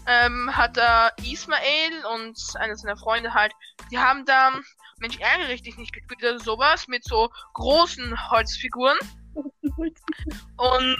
ähm, 0.08 0.56
hat 0.56 0.76
der 0.78 1.14
Ismael 1.24 2.06
und 2.14 2.38
einer 2.60 2.76
seiner 2.76 2.98
Freunde 2.98 3.34
halt, 3.34 3.54
die 3.92 3.98
haben 3.98 4.26
da, 4.26 4.52
Mensch, 5.00 5.20
ärgere 5.20 5.52
ich 5.52 5.62
dich 5.62 5.78
nicht 5.78 5.94
gespielt 5.94 6.24
oder 6.24 6.40
sowas, 6.40 6.88
mit 6.88 7.04
so 7.04 7.30
großen 7.54 8.30
Holzfiguren 8.30 8.98
und 9.36 10.98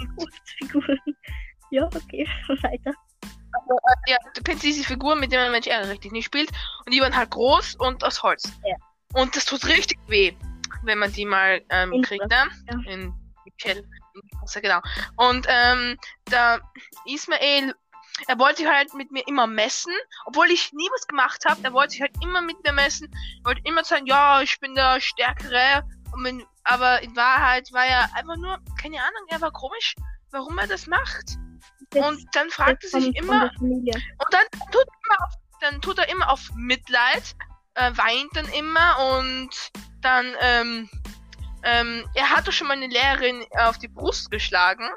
Figuren. 0.60 1.00
Ja, 1.72 1.86
okay, 1.86 2.28
weiter. 2.62 2.92
Ja, 4.08 4.18
du 4.36 4.44
kennst 4.44 4.64
diese 4.64 4.84
Figuren, 4.84 5.20
mit 5.20 5.32
denen 5.32 5.44
man 5.44 5.54
Mensch 5.54 5.68
ärgere 5.68 5.92
richtig 5.92 6.12
nicht 6.12 6.26
spielt. 6.26 6.50
Und 6.86 6.94
die 6.94 7.00
waren 7.00 7.16
halt 7.16 7.32
groß 7.32 7.76
und 7.76 8.04
aus 8.04 8.22
Holz. 8.22 8.52
Ja. 8.66 8.76
Und 9.14 9.36
das 9.36 9.46
tut 9.46 9.66
richtig 9.66 9.98
weh, 10.08 10.34
wenn 10.84 11.00
man 11.00 11.12
die 11.14 11.26
mal 11.26 11.62
ähm, 11.70 11.94
In 11.94 12.02
kriegt, 12.02 12.30
ne? 12.30 12.50
ja. 12.70 12.92
In 12.92 13.14
Fresse, 14.40 14.62
genau. 14.62 14.82
Und 15.16 15.48
ähm, 15.50 15.98
der 16.30 16.62
Ismael, 17.06 17.74
er 18.28 18.40
wollte 18.40 18.58
sich 18.58 18.68
halt 18.68 18.94
mit 18.94 19.12
mir 19.12 19.28
immer 19.28 19.48
messen, 19.48 19.94
obwohl 20.26 20.50
ich 20.52 20.72
nie 20.74 20.88
was 20.94 21.08
gemacht 21.08 21.44
habe. 21.46 21.60
Er 21.64 21.74
wollte 21.74 21.92
sich 21.92 22.02
halt 22.02 22.16
immer 22.22 22.42
mit 22.42 22.64
mir 22.64 22.74
messen. 22.74 23.10
Er 23.40 23.46
wollte 23.46 23.62
immer 23.66 23.84
sagen, 23.84 24.06
ja, 24.06 24.42
ich 24.42 24.60
bin 24.60 24.76
der 24.76 25.00
Stärkere. 25.02 25.84
Wenn, 26.24 26.46
aber 26.64 27.02
in 27.02 27.16
Wahrheit 27.16 27.72
war 27.74 27.86
er 27.86 28.04
einfach 28.16 28.38
nur, 28.38 28.58
keine 28.82 28.98
Ahnung, 28.98 29.28
er 29.28 29.42
war 29.42 29.52
komisch, 29.52 29.96
warum 30.32 30.58
er 30.58 30.68
das 30.68 30.88
macht. 30.88 31.38
Das, 31.90 32.06
Und 32.06 32.26
dann 32.34 32.50
fragte 32.50 32.88
das 32.90 33.04
sich 33.04 33.16
immer, 33.16 33.52
und 33.60 33.94
dann 34.32 34.46
tut 34.72 34.86
immer 35.04 35.26
auf, 35.26 35.34
dann 35.62 35.82
tut 35.82 35.98
er 35.98 36.10
immer 36.10 36.30
auf 36.30 36.50
Mitleid, 36.56 37.36
äh, 37.76 37.92
weint 37.96 38.30
dann 38.34 38.48
immer 38.54 39.20
und 39.20 39.50
dann, 40.02 40.26
ähm, 40.40 40.90
ähm, 41.64 42.06
er 42.16 42.30
hatte 42.30 42.52
schon 42.52 42.68
mal 42.68 42.78
eine 42.78 42.88
Lehrerin 42.88 43.46
auf 43.58 43.78
die 43.78 43.88
Brust 43.88 44.32
geschlagen. 44.32 44.90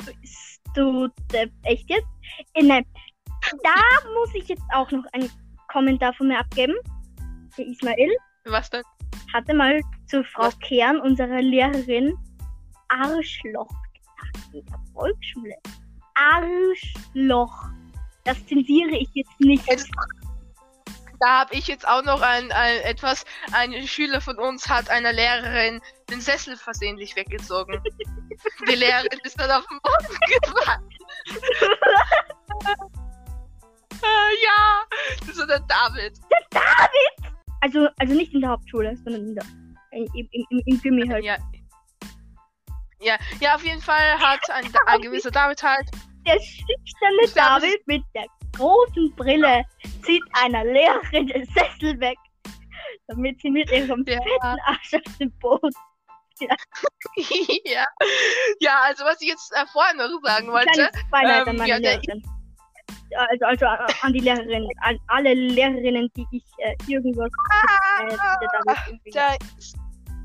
Du? 0.74 1.08
Echt 1.64 1.88
jetzt? 1.90 2.06
Äh, 2.54 2.62
nein. 2.62 2.86
Da 3.62 4.08
muss 4.14 4.34
ich 4.34 4.48
jetzt 4.48 4.62
auch 4.72 4.90
noch 4.90 5.04
einen 5.12 5.30
Kommentar 5.70 6.12
von 6.14 6.28
mir 6.28 6.38
abgeben. 6.38 6.74
Der 7.56 7.66
Ismail 7.66 8.16
Was 8.44 8.70
denn? 8.70 8.82
hatte 9.32 9.54
mal 9.54 9.80
zu 10.06 10.22
Frau 10.24 10.44
Was? 10.44 10.58
Kern, 10.60 11.00
unserer 11.00 11.42
Lehrerin, 11.42 12.16
Arschloch 12.88 13.68
gesagt 13.94 14.54
in 14.54 14.64
der 14.66 14.80
Volksschule. 14.94 15.54
Arschloch. 16.14 17.64
Das 18.24 18.44
zensiere 18.46 18.96
ich 18.96 19.08
jetzt 19.14 19.40
nicht. 19.40 19.66
Jetzt- 19.68 19.90
Da 21.20 21.40
habe 21.40 21.54
ich 21.54 21.66
jetzt 21.66 21.86
auch 21.86 22.04
noch 22.04 22.20
ein, 22.22 22.50
ein 22.52 22.80
etwas. 22.82 23.24
Ein 23.52 23.72
Schüler 23.86 24.20
von 24.20 24.38
uns 24.38 24.68
hat 24.68 24.88
einer 24.88 25.12
Lehrerin 25.12 25.80
den 26.10 26.20
Sessel 26.20 26.56
versehentlich 26.56 27.16
weggezogen. 27.16 27.82
Die 28.68 28.74
Lehrerin 28.74 29.18
ist 29.24 29.38
dann 29.40 29.50
auf 29.50 29.66
den 29.66 29.80
Boden 29.82 30.16
gefallen. 30.42 30.88
äh, 34.02 34.44
ja, 34.44 34.82
das 35.26 35.36
ist 35.36 35.48
der 35.48 35.60
David. 35.60 36.18
Also, 37.60 37.88
also 37.98 38.14
nicht 38.14 38.32
in 38.34 38.40
der 38.40 38.50
Hauptschule, 38.50 38.96
sondern 38.96 39.28
in 39.28 39.34
der, 39.34 39.44
im, 39.92 40.06
im, 40.14 40.46
im, 40.50 40.62
im 40.66 40.80
Gimmi 40.80 41.08
halt. 41.08 41.24
Ja. 41.24 41.36
Ja, 43.00 43.16
ja, 43.40 43.54
auf 43.54 43.64
jeden 43.64 43.80
Fall 43.80 44.18
hat 44.18 44.50
ein, 44.50 44.64
ein 44.86 45.00
gewisser 45.00 45.30
David 45.30 45.62
halt. 45.62 45.88
Der 46.26 46.38
schüchterne 46.40 47.32
David 47.34 47.86
mit 47.86 48.02
der 48.14 48.26
großen 48.56 49.14
Brille 49.14 49.64
zieht 50.02 50.22
einer 50.32 50.64
Lehrerin 50.64 51.28
den 51.28 51.44
Sessel 51.46 51.98
weg, 52.00 52.18
damit 53.06 53.40
sie 53.40 53.50
mit 53.50 53.70
ihrem 53.70 54.04
Ja. 54.06 54.20
fetten 54.20 54.60
Arsch 54.66 54.94
auf 54.94 55.16
den 55.18 55.32
Boden. 55.38 55.70
ja. 57.64 57.86
ja, 58.60 58.80
also 58.82 59.04
was 59.04 59.20
ich 59.20 59.28
jetzt 59.28 59.52
äh, 59.52 59.66
vorher 59.72 59.94
noch 59.94 60.20
sagen 60.22 60.48
wollte. 60.48 60.90
Ähm, 61.12 61.66
ja, 61.66 61.78
der-. 61.80 62.00
Also, 63.16 63.44
also 63.46 63.64
äh, 63.64 63.92
an 64.02 64.12
die 64.12 64.20
Lehrerin, 64.20 64.68
an 64.82 64.98
alle 65.08 65.34
Lehrerinnen, 65.34 66.10
die 66.16 66.26
ich 66.30 66.44
äh, 66.58 66.76
irgendwo 66.86 67.22
äh, 67.22 67.28
irgendwie- 68.86 69.10
der, 69.10 69.36
Is- 69.58 69.74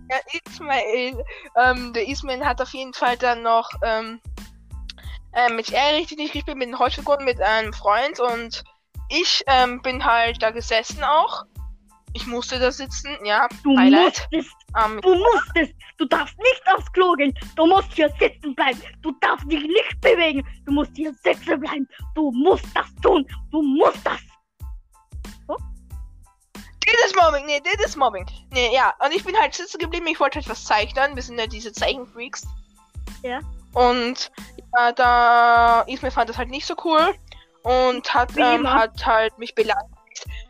der 0.09 0.21
Ismail, 0.45 1.23
ähm, 1.57 1.93
der 1.93 2.07
Ismail 2.07 2.45
hat 2.45 2.61
auf 2.61 2.73
jeden 2.73 2.93
Fall 2.93 3.17
dann 3.17 3.41
noch 3.43 3.69
ähm, 3.83 4.19
äh, 5.33 5.51
mit 5.53 5.71
R 5.71 5.93
richtig 5.97 6.17
nicht 6.17 6.33
gespielt, 6.33 6.57
mit 6.57 6.67
den 6.67 6.77
Holzfiguren 6.79 7.25
mit 7.25 7.41
einem 7.41 7.73
Freund 7.73 8.19
und 8.19 8.63
ich 9.09 9.43
ähm, 9.47 9.81
bin 9.81 10.03
halt 10.05 10.41
da 10.41 10.51
gesessen 10.51 11.03
auch. 11.03 11.45
Ich 12.13 12.27
musste 12.27 12.59
da 12.59 12.71
sitzen, 12.71 13.09
ja, 13.25 13.47
Du 13.63 13.75
Beileid. 13.75 14.27
musstest, 14.31 14.55
Ähm, 14.83 14.99
du 15.01 15.15
musstest, 15.15 15.73
du 15.97 16.05
darfst 16.05 16.37
nicht 16.37 16.63
aufs 16.73 16.91
Klo 16.91 17.13
gehen, 17.13 17.33
du 17.55 17.65
musst 17.65 17.91
hier 17.93 18.09
sitzen 18.19 18.53
bleiben, 18.55 18.81
du 19.01 19.11
darfst 19.19 19.51
dich 19.51 19.63
nicht 19.63 20.01
bewegen, 20.01 20.47
du 20.65 20.73
musst 20.73 20.91
hier 20.95 21.13
sitzen 21.23 21.59
bleiben, 21.59 21.87
du 22.15 22.31
musst 22.31 22.65
das 22.75 22.87
tun, 23.01 23.25
du 23.51 23.61
musst 23.61 24.05
das. 24.05 24.19
das 26.93 27.11
ist 27.11 27.15
Mobbing, 27.15 27.45
nee, 27.45 27.61
das 27.63 27.85
ist 27.87 27.97
Mobbing. 27.97 28.25
Nee, 28.51 28.73
ja, 28.73 28.93
und 29.03 29.13
ich 29.13 29.23
bin 29.23 29.35
halt 29.37 29.53
sitzen 29.53 29.77
geblieben, 29.77 30.07
ich 30.07 30.19
wollte 30.19 30.39
etwas 30.39 30.65
zeichnen, 30.65 31.15
wir 31.15 31.23
sind 31.23 31.39
ja 31.39 31.47
diese 31.47 31.71
Zeichenfreaks. 31.71 32.43
Ja. 33.23 33.39
Und 33.73 34.31
ja, 34.75 34.91
da 34.91 35.81
Ismail 35.87 36.11
fand 36.11 36.29
das 36.29 36.37
halt 36.37 36.49
nicht 36.49 36.65
so 36.65 36.75
cool 36.83 37.13
und 37.63 38.13
hat, 38.13 38.37
ähm, 38.37 38.69
hat 38.69 39.05
halt 39.05 39.37
mich 39.39 39.55
beleidigt. 39.55 39.92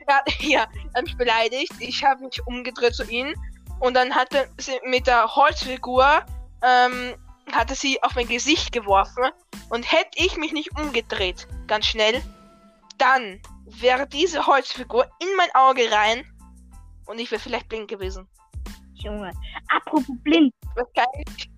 Ja, 0.08 0.24
ja, 0.40 0.68
hat 0.96 1.04
mich 1.04 1.18
beleidigt. 1.18 1.74
Ich 1.80 2.04
habe 2.04 2.24
mich 2.26 2.46
umgedreht 2.48 2.96
zu 2.96 3.04
ihm 3.04 3.34
und 3.80 3.96
dann 3.96 4.16
hatte 4.16 4.50
sie 4.58 4.80
mit 4.86 5.08
der 5.08 5.36
Holzfigur 5.36 6.24
ähm, 6.63 7.16
hatte 7.52 7.76
sie 7.76 8.02
auf 8.02 8.16
mein 8.16 8.28
Gesicht 8.28 8.72
geworfen 8.72 9.24
und 9.70 9.92
hätte 9.92 10.12
ich 10.16 10.38
mich 10.38 10.54
nicht 10.54 10.78
umgedreht, 10.80 11.48
ganz 11.68 11.86
schnell, 11.86 12.22
dann 12.98 13.42
wäre 13.66 14.08
diese 14.08 14.46
Holzfigur 14.46 15.06
in 15.20 15.28
mein 15.38 15.54
Auge 15.54 15.92
rein 15.92 16.26
und 17.06 17.20
ich 17.20 17.32
wäre 17.32 17.42
vielleicht 17.42 17.70
blind 17.70 17.88
gewesen. 17.88 18.28
Junge, 18.94 19.32
apropos 19.70 20.16
blind, 20.24 20.54
Wahrscheinlich, 20.76 21.50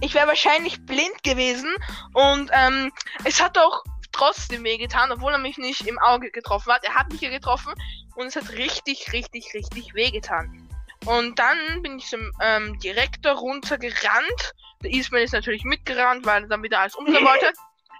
ich 0.00 0.14
wäre 0.14 0.26
wahrscheinlich 0.26 0.84
blind 0.86 1.22
gewesen 1.22 1.72
und 2.14 2.50
ähm, 2.52 2.90
es 3.24 3.40
hat 3.42 3.56
auch 3.58 3.84
trotzdem 4.14 4.64
weh 4.64 4.78
getan, 4.78 5.12
obwohl 5.12 5.32
er 5.32 5.38
mich 5.38 5.58
nicht 5.58 5.86
im 5.86 5.98
Auge 5.98 6.30
getroffen 6.30 6.72
hat. 6.72 6.84
Er 6.84 6.94
hat 6.94 7.10
mich 7.10 7.20
hier 7.20 7.30
getroffen 7.30 7.74
und 8.14 8.26
es 8.26 8.36
hat 8.36 8.50
richtig, 8.50 9.12
richtig, 9.12 9.52
richtig 9.54 9.94
weh 9.94 10.10
getan. 10.10 10.68
Und 11.04 11.38
dann 11.38 11.82
bin 11.82 11.98
ich 11.98 12.06
zum 12.06 12.32
ähm, 12.40 12.78
Direktor 12.78 13.32
runtergerannt. 13.32 14.54
Der 14.82 14.90
Ismail 14.90 15.24
ist 15.24 15.32
natürlich 15.32 15.64
mitgerannt, 15.64 16.24
weil 16.24 16.44
er 16.44 16.48
dann 16.48 16.62
wieder 16.62 16.80
alles 16.80 16.94
umdrehen 16.94 17.24
wollte. 17.26 17.52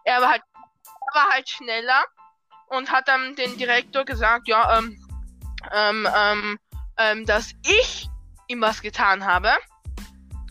Er 0.05 0.20
war 0.22 0.31
halt, 0.31 0.42
er 0.85 1.20
war 1.20 1.29
halt 1.31 1.48
schneller 1.48 2.05
und 2.68 2.90
hat 2.90 3.09
dann 3.09 3.37
den 3.37 3.59
Direktor 3.59 4.05
gesagt, 4.05 4.48
ja, 4.48 4.79
ähm, 4.79 4.98
ähm, 5.72 6.09
ähm, 6.14 6.59
ähm, 6.96 7.27
dass 7.27 7.53
ich 7.66 8.09
ihm 8.48 8.61
was 8.61 8.81
getan 8.81 9.24
habe. 9.24 9.50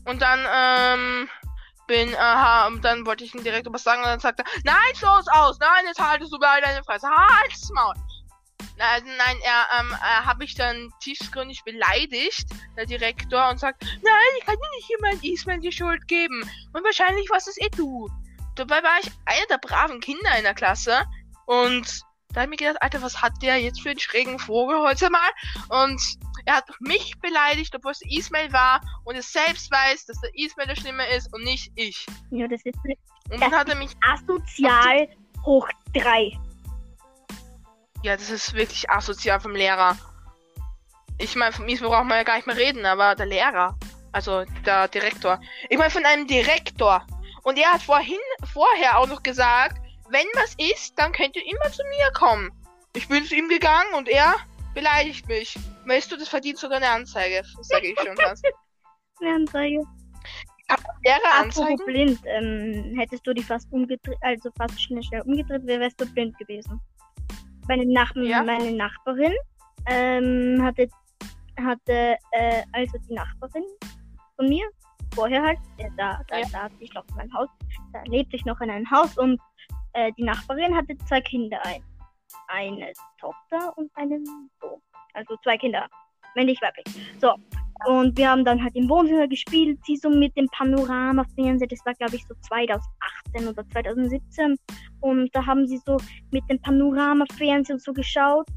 Und 0.06 0.22
dann, 0.22 0.40
ähm, 0.54 1.30
bin, 1.94 2.16
aha, 2.16 2.68
und 2.68 2.84
dann 2.84 3.06
wollte 3.06 3.24
ich 3.24 3.34
dem 3.34 3.44
Direktor 3.44 3.72
was 3.72 3.84
sagen 3.84 4.02
und 4.02 4.08
dann 4.08 4.20
sagte 4.20 4.44
er, 4.44 4.62
nein, 4.64 4.94
ist 4.94 5.04
aus, 5.04 5.60
nein, 5.60 5.86
jetzt 5.86 6.00
haltest 6.00 6.34
du 6.34 6.40
bei 6.40 6.60
deine 6.60 6.84
Fresse, 6.84 7.08
halt's 7.08 7.70
Maul. 7.70 7.94
Nein, 8.78 9.04
nein, 9.06 9.38
er, 9.44 9.80
ähm, 9.80 9.96
er 10.02 10.26
habe 10.26 10.44
ich 10.44 10.56
dann 10.56 10.92
tiefgründig 11.02 11.64
beleidigt, 11.64 12.48
der 12.76 12.88
Direktor, 12.88 13.48
und 13.48 13.60
sagt, 13.60 13.84
nein, 13.84 14.32
ich 14.40 14.46
kann 14.46 14.56
dir 14.56 14.76
nicht 14.76 14.90
jemand 14.90 15.24
Ismail 15.24 15.60
die 15.60 15.72
Schuld 15.72 16.08
geben. 16.08 16.42
Und 16.74 16.84
wahrscheinlich 16.84 17.30
was 17.30 17.46
es 17.46 17.62
eh 17.62 17.70
du. 17.70 18.10
Dabei 18.56 18.82
war 18.82 18.98
ich 19.04 19.12
einer 19.26 19.46
der 19.52 19.60
braven 19.60 20.00
Kinder 20.00 20.36
in 20.36 20.44
der 20.44 20.56
Klasse 20.56 21.06
und 21.46 22.02
da 22.30 22.42
habe 22.42 22.46
ich 22.46 22.60
mir 22.60 22.68
gedacht, 22.68 22.82
Alter, 22.82 23.04
was 23.04 23.22
hat 23.22 23.34
der 23.44 23.58
jetzt 23.58 23.82
für 23.82 23.92
einen 23.92 24.00
schrägen 24.00 24.40
Vogel 24.40 24.80
heute 24.80 25.12
mal? 25.12 25.30
Und 25.70 26.02
er 26.46 26.56
hat 26.56 26.70
mich 26.80 27.14
beleidigt, 27.20 27.74
obwohl 27.76 27.92
es 27.92 28.02
Ismail 28.02 28.52
war 28.52 28.82
und 29.06 29.16
es 29.16 29.32
selbst 29.32 29.72
weiß, 29.72 30.06
dass 30.06 30.20
der 30.22 30.32
Ismail 30.36 30.68
der 30.68 30.76
Schlimme 30.76 31.06
ist 31.16 31.34
und 31.34 31.44
nicht 31.44 31.72
ich. 31.76 32.06
ja, 32.32 32.48
das 32.48 32.62
ist 32.64 32.78
Und 33.32 33.42
dann 33.42 33.54
hat 33.54 33.70
er 33.70 33.76
mich, 33.76 33.92
asozial 34.02 35.08
hoch 35.46 35.68
drei. 35.94 36.38
ja, 38.04 38.16
das 38.16 38.30
ist 38.30 38.54
wirklich 38.54 38.90
asozial 38.90 39.40
vom 39.40 39.56
Lehrer. 39.56 39.98
Ich 41.18 41.36
meine, 41.36 41.54
vom 41.54 41.68
Ismail 41.68 41.90
braucht 41.90 42.06
man 42.06 42.18
ja 42.18 42.24
gar 42.24 42.36
nicht 42.36 42.48
mehr 42.48 42.58
reden, 42.58 42.86
aber 42.86 43.16
der 43.16 43.28
Lehrer, 43.28 43.78
also 44.12 44.44
der 44.66 44.88
Direktor. 44.88 45.40
Ich 45.70 45.78
meine, 45.78 45.92
von 45.92 46.06
einem 46.06 46.28
Direktor. 46.28 47.06
Und 47.44 47.58
er 47.58 47.74
hat 47.74 47.82
vorhin, 47.82 48.18
vorher 48.54 48.98
auch 48.98 49.08
noch 49.08 49.22
gesagt, 49.22 49.78
wenn 50.10 50.26
was 50.36 50.56
ist, 50.58 50.98
dann 50.98 51.12
könnt 51.12 51.36
ihr 51.36 51.46
immer 51.46 51.72
zu 51.72 51.84
mir 51.90 52.12
kommen. 52.14 52.52
Ich 52.96 53.08
bin 53.08 53.26
zu 53.26 53.36
ihm 53.36 53.50
gegangen 53.50 53.94
und 53.96 54.08
er 54.08 54.36
beleidigt 54.74 55.28
mich. 55.28 55.58
Weißt 55.86 56.12
du, 56.12 56.18
das 56.18 56.30
verdient 56.30 56.58
sogar 56.58 56.78
eine 56.78 56.90
Anzeige. 56.90 57.42
Sage 57.62 57.88
ich 57.94 58.00
schon 58.00 58.16
fast. 58.18 58.46
Eine 59.22 59.36
Anzeige. 59.36 59.80
Lehrer 61.06 61.18
Apropos 61.40 61.58
anzeigen? 61.60 61.86
blind, 61.86 62.20
ähm, 62.26 62.96
hättest 62.98 63.26
du 63.28 63.34
die 63.34 63.44
fast 63.44 63.72
umgedreht, 63.72 64.18
also 64.22 64.50
fast 64.58 64.82
schnell, 64.82 65.04
schnell 65.04 65.22
umgedreht, 65.22 65.66
wär- 65.68 65.80
wärst 65.80 66.00
du 66.02 66.06
blind 66.14 66.38
gewesen. 66.40 66.80
Meine, 67.68 67.86
Nach 67.86 68.12
Ja. 68.16 68.44
meine 68.44 68.72
Nachbarin 68.72 69.34
ähm, 69.88 70.60
hatte, 70.64 70.88
hatte 71.62 72.18
äh, 72.32 72.64
also 72.72 72.98
die 73.08 73.14
Nachbarin 73.14 73.64
von 74.36 74.48
mir, 74.50 74.68
vorher 75.14 75.44
halt, 75.44 75.60
äh, 75.78 75.90
da, 75.98 76.20
da, 76.28 76.40
Ja. 76.40 76.46
da 76.52 76.64
hatte 76.64 76.76
ich 76.80 76.92
noch 76.94 77.06
mein 77.16 77.32
Haus, 77.34 77.50
da 77.94 78.02
lebte 78.08 78.36
ich 78.36 78.46
noch 78.46 78.60
in 78.62 78.70
einem 78.72 78.90
Haus 78.90 79.16
und 79.18 79.40
äh, 79.94 80.12
die 80.18 80.24
Nachbarin 80.24 80.76
hatte 80.76 80.98
zwei 81.08 81.22
Kinder, 81.22 81.64
ein, 81.66 81.84
eine 82.48 82.92
Tochter 83.20 83.78
und 83.78 83.92
einen 83.96 84.26
Sohn. 84.60 84.82
Also 85.14 85.36
zwei 85.44 85.58
Kinder, 85.58 85.88
männlich, 86.36 86.62
weiblich. 86.62 86.86
So, 87.20 87.36
und 87.86 88.18
wir 88.18 88.30
haben 88.30 88.46
dann 88.46 88.64
halt 88.64 88.76
im 88.76 88.90
Wohnzimmer 88.90 89.28
gespielt, 89.28 89.80
sie 89.86 89.98
so 89.98 90.10
mit 90.10 90.36
dem 90.38 90.48
Panorama-Fernseher, 90.48 91.68
das 91.68 91.86
war 91.86 91.94
glaube 91.96 92.16
ich 92.16 92.26
so 92.28 92.36
2018 92.48 93.48
oder 93.48 93.68
2017. 93.70 94.58
Und 95.02 95.30
da 95.36 95.46
haben 95.46 95.68
sie 95.68 95.80
so 95.86 95.98
mit 96.32 96.44
dem 96.50 96.62
Panorama-Fernseher 96.62 97.80
so 97.80 97.92
geschaut. 97.92 98.48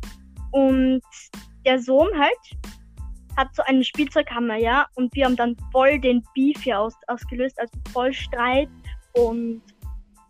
Und 0.52 1.02
der 1.64 1.80
Sohn 1.80 2.08
halt 2.16 2.38
hat 3.36 3.54
so 3.54 3.62
eine 3.64 3.84
Spielzeughammer, 3.84 4.56
ja. 4.56 4.86
Und 4.94 5.14
wir 5.14 5.24
haben 5.24 5.36
dann 5.36 5.56
voll 5.72 5.98
den 5.98 6.22
Beef 6.34 6.62
hier 6.62 6.80
aus, 6.80 6.94
ausgelöst, 7.08 7.58
also 7.58 7.72
voll 7.92 8.12
Streit. 8.12 8.68
Und 9.14 9.60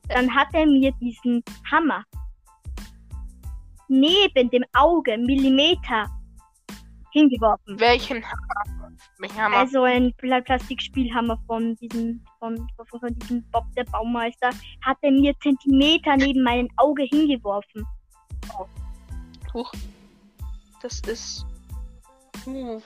dann 0.09 0.35
hat 0.35 0.49
er 0.55 0.67
mir 0.67 0.93
diesen 1.01 1.43
Hammer 1.71 2.03
neben 3.89 4.51
dem 4.51 4.65
Auge, 4.73 5.17
Millimeter, 5.19 6.07
hingeworfen. 7.17 7.81
Welchen 7.81 8.23
Hammer? 8.23 8.93
Welchen 9.19 9.43
Hammer? 9.43 9.57
Also 9.57 9.83
ein 9.83 10.13
Pla 10.19 10.41
Plastikspielhammer 10.41 11.39
von 11.47 11.77
diesem, 11.77 12.23
von, 12.39 12.69
von, 12.91 13.19
diesem 13.19 13.43
Bob 13.51 13.65
der 13.77 13.85
Baumeister 13.85 14.51
hat 14.83 14.99
er 15.03 15.11
mir 15.11 15.35
Zentimeter 15.41 16.17
neben 16.17 16.43
mein 16.43 16.69
Auge 16.77 17.05
hingeworfen. 17.05 17.87
Huch. 19.55 19.73
das 20.83 21.01
ist. 21.01 21.47
Uh, 22.47 22.81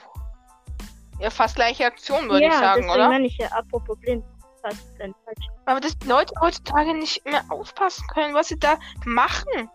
ja, 1.19 1.29
fast 1.29 1.55
gleiche 1.55 1.85
Aktion, 1.85 2.29
würde 2.29 2.45
ja, 2.45 2.51
ich 2.51 2.55
sagen, 2.55 2.89
oder? 2.89 3.09
meine 3.09 3.27
ich 3.27 3.37
ja, 3.37 3.47
apropos 3.49 3.99
blind. 3.99 4.23
Fast 4.61 4.95
blind, 4.95 5.15
falsch. 5.25 5.47
Aber 5.65 5.79
dass 5.79 5.97
die 5.97 6.07
Leute 6.07 6.33
heutzutage 6.39 6.93
nicht 6.93 7.23
mehr 7.25 7.43
aufpassen 7.49 8.05
können, 8.13 8.33
was 8.33 8.47
sie 8.47 8.57
da 8.57 8.77
machen. 9.05 9.69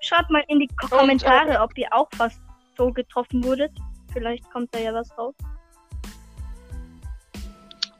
Schreibt 0.00 0.30
mal 0.30 0.44
in 0.48 0.60
die 0.60 0.66
Ko- 0.68 0.86
Und, 0.86 0.92
äh, 0.92 0.98
Kommentare, 0.98 1.60
ob 1.60 1.76
ihr 1.76 1.88
auch 1.92 2.08
fast 2.16 2.40
so 2.76 2.90
getroffen 2.90 3.44
wurdet. 3.44 3.72
Vielleicht 4.12 4.50
kommt 4.50 4.74
da 4.74 4.78
ja 4.78 4.92
was 4.94 5.16
raus. 5.16 5.34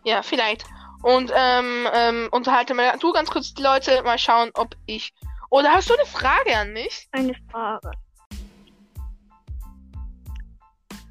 Ja, 0.04 0.22
vielleicht. 0.22 0.64
Und 1.02 1.32
ähm, 1.34 1.86
ähm, 1.92 2.28
unterhalte 2.32 2.74
mal 2.74 2.96
du 2.98 3.12
ganz 3.12 3.30
kurz 3.30 3.54
die 3.54 3.62
Leute, 3.62 4.02
mal 4.02 4.18
schauen, 4.18 4.50
ob 4.54 4.74
ich. 4.86 5.12
Oder 5.50 5.70
hast 5.72 5.90
du 5.90 5.94
eine 5.94 6.06
Frage 6.06 6.56
an 6.56 6.72
mich? 6.72 7.08
Eine 7.12 7.34
Frage. 7.50 7.90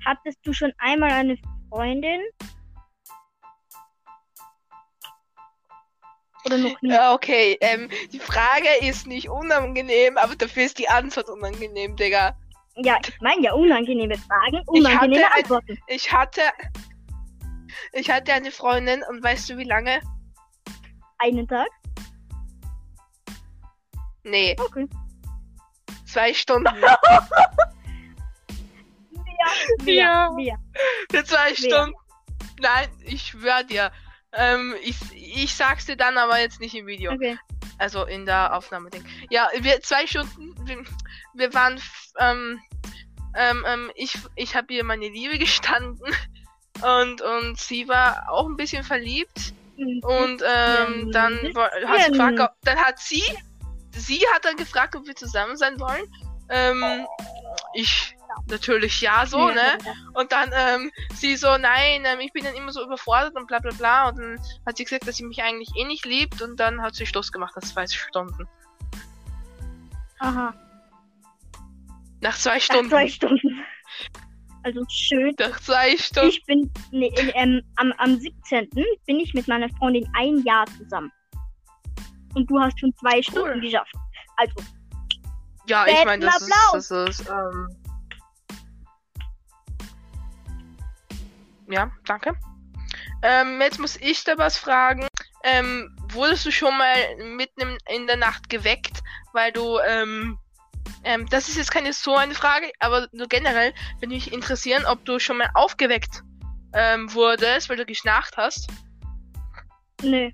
Hattest 0.06 0.40
du 0.44 0.54
schon 0.54 0.72
einmal 0.80 1.12
eine 1.12 1.38
Freundin? 1.70 2.22
Oder 6.46 6.58
noch 6.58 6.82
nie? 6.82 6.90
Ja, 6.92 7.14
okay. 7.14 7.58
Ähm, 7.62 7.90
die 8.12 8.20
Frage 8.20 8.68
ist 8.82 9.08
nicht 9.08 9.30
unangenehm, 9.30 10.18
aber 10.18 10.36
dafür 10.36 10.64
ist 10.64 10.78
die 10.80 10.88
Antwort 10.90 11.30
unangenehm, 11.30 11.96
Digga. 11.96 12.36
Ja, 12.76 12.98
ich 13.06 13.20
meine 13.22 13.42
ja 13.44 13.54
unangenehme 13.54 14.16
Fragen, 14.18 14.62
unangenehme 14.68 15.24
hatte 15.26 15.34
ein- 15.36 15.42
Antworten. 15.44 15.78
Ich 15.88 16.12
hatte. 16.14 16.42
Ich 17.94 18.10
hatte 18.10 18.34
eine 18.34 18.52
Freundin 18.52 19.04
und 19.10 19.22
weißt 19.24 19.50
du 19.50 19.58
wie 19.58 19.64
lange? 19.66 20.00
Einen 21.18 21.48
Tag? 21.48 21.68
Nee, 24.24 24.56
Okay. 24.60 24.88
zwei 26.06 26.34
Stunden. 26.34 26.70
Wer? 29.84 29.94
Ja. 29.94 30.30
Wer? 30.36 30.58
Für 31.12 31.24
zwei 31.24 31.50
Wer? 31.50 31.56
Stunden. 31.56 31.96
Nein, 32.62 32.90
ich 33.06 33.24
schwör 33.28 33.64
dir. 33.64 33.92
Ähm, 34.34 34.76
ich, 34.82 34.96
ich 35.14 35.54
sag's 35.54 35.86
dir 35.86 35.96
dann 35.96 36.18
aber 36.18 36.40
jetzt 36.40 36.60
nicht 36.60 36.76
im 36.76 36.88
Video. 36.88 37.12
Okay. 37.12 37.38
Also 37.78 38.06
in 38.06 38.26
der 38.26 38.56
Aufnahme. 38.56 38.90
-Ding. 38.90 39.04
Ja, 39.30 39.50
wir 39.60 39.82
zwei 39.82 40.06
Stunden. 40.06 40.56
Wir, 40.68 40.84
wir 41.34 41.54
waren. 41.54 41.82
Ähm, 42.20 42.60
ähm, 43.36 43.64
ähm, 43.68 43.92
ich 43.96 44.18
ich 44.36 44.56
habe 44.56 44.74
ihr 44.74 44.84
meine 44.84 45.08
Liebe 45.08 45.38
gestanden. 45.38 46.14
Und, 46.82 47.22
und 47.22 47.60
sie 47.60 47.88
war 47.88 48.30
auch 48.30 48.48
ein 48.48 48.56
bisschen 48.56 48.84
verliebt. 48.84 49.54
Mhm. 49.78 50.02
Und 50.04 50.44
ähm, 50.46 51.12
dann 51.12 51.38
hat 51.88 52.02
sie 52.06 52.12
gefragt, 52.12 52.40
ob, 52.40 52.52
dann 52.64 52.78
hat 52.78 53.00
sie, 53.00 53.24
sie 53.92 54.22
hat 54.34 54.46
dann 54.46 54.56
gefragt, 54.56 54.96
ob 54.96 55.08
wir 55.08 55.16
zusammen 55.16 55.58
sein 55.58 55.80
wollen. 55.80 56.04
Ähm, 56.50 57.06
ich 57.74 58.16
natürlich 58.48 59.02
ja 59.02 59.26
so, 59.26 59.50
Ja, 59.50 59.56
ne? 59.56 59.78
ja. 59.86 59.94
Und 60.14 60.32
dann 60.32 60.52
ähm, 60.54 60.92
sie 61.14 61.36
so, 61.36 61.58
nein, 61.58 62.04
ähm, 62.06 62.20
ich 62.20 62.32
bin 62.34 62.44
dann 62.44 62.56
immer 62.56 62.72
so 62.72 62.84
überfordert 62.84 63.36
und 63.36 63.48
bla 63.48 63.60
bla 63.60 63.72
bla. 63.72 64.10
Und 64.10 64.18
dann 64.20 64.40
hat 64.66 64.78
sie 64.78 64.84
gesagt, 64.84 65.08
dass 65.08 65.18
sie 65.18 65.26
mich 65.26 65.42
eigentlich 65.42 65.70
eh 65.76 65.86
nicht 65.86 66.06
liebt. 66.06 66.42
Und 66.42 66.60
dann 66.60 66.82
hat 66.82 66.96
sie 66.96 67.06
Schluss 67.06 67.32
gemacht 67.32 67.56
nach 67.56 67.64
zwei 67.64 67.88
Stunden. 67.88 68.48
Aha. 70.20 70.54
Nach 72.22 72.38
zwei 72.38 72.56
Nach 72.56 72.62
Stunden. 72.62 72.90
zwei 72.90 73.08
Stunden. 73.08 73.66
Also 74.64 74.84
schön. 74.90 75.34
Nach 75.40 75.60
zwei 75.62 75.96
Stunden. 75.98 76.30
Ich 76.30 76.44
bin 76.46 76.72
nee, 76.92 77.14
ähm, 77.34 77.62
am, 77.78 77.94
am 77.98 78.18
17. 78.18 78.70
bin 79.06 79.20
ich 79.20 79.34
mit 79.34 79.48
meiner 79.48 79.70
Freundin 79.78 80.08
ein 80.18 80.44
Jahr 80.44 80.66
zusammen. 80.78 81.12
Und 82.36 82.50
du 82.50 82.60
hast 82.60 82.80
schon 82.80 82.94
zwei 82.98 83.22
Stunden 83.22 83.62
geschafft. 83.62 83.94
Also, 84.38 84.54
ja, 85.68 85.86
ich 85.88 86.06
meine, 86.06 86.26
das 86.26 86.42
ist, 86.42 86.54
das 86.74 86.92
ist, 86.92 87.30
ähm, 87.30 87.68
Ja, 91.70 91.92
danke. 92.06 92.34
Ähm, 93.22 93.62
jetzt 93.62 93.80
muss 93.80 93.96
ich 93.98 94.24
da 94.24 94.38
was 94.38 94.58
fragen. 94.58 95.08
Ähm, 95.44 95.96
wurdest 96.12 96.46
du 96.46 96.52
schon 96.52 96.76
mal 96.78 96.96
mitten 97.18 97.78
in 97.88 98.08
der 98.08 98.18
Nacht 98.18 98.50
geweckt, 98.50 99.02
weil 99.34 99.52
du, 99.52 99.78
ähm, 99.88 100.38
ähm, 101.04 101.28
das 101.30 101.48
ist 101.48 101.58
jetzt 101.58 101.72
keine 101.72 101.94
so 101.94 102.16
eine 102.16 102.34
Frage, 102.34 102.72
aber 102.80 103.08
nur 103.12 103.28
generell 103.28 103.74
würde 104.00 104.08
mich 104.14 104.34
interessieren, 104.34 104.86
ob 104.86 105.06
du 105.06 105.20
schon 105.20 105.38
mal 105.38 105.50
aufgeweckt 105.54 106.24
ähm, 106.74 107.14
wurdest, 107.14 107.70
weil 107.70 107.78
du 107.78 107.86
geschnarcht 107.86 108.36
hast. 108.38 108.70
nö. 110.02 110.30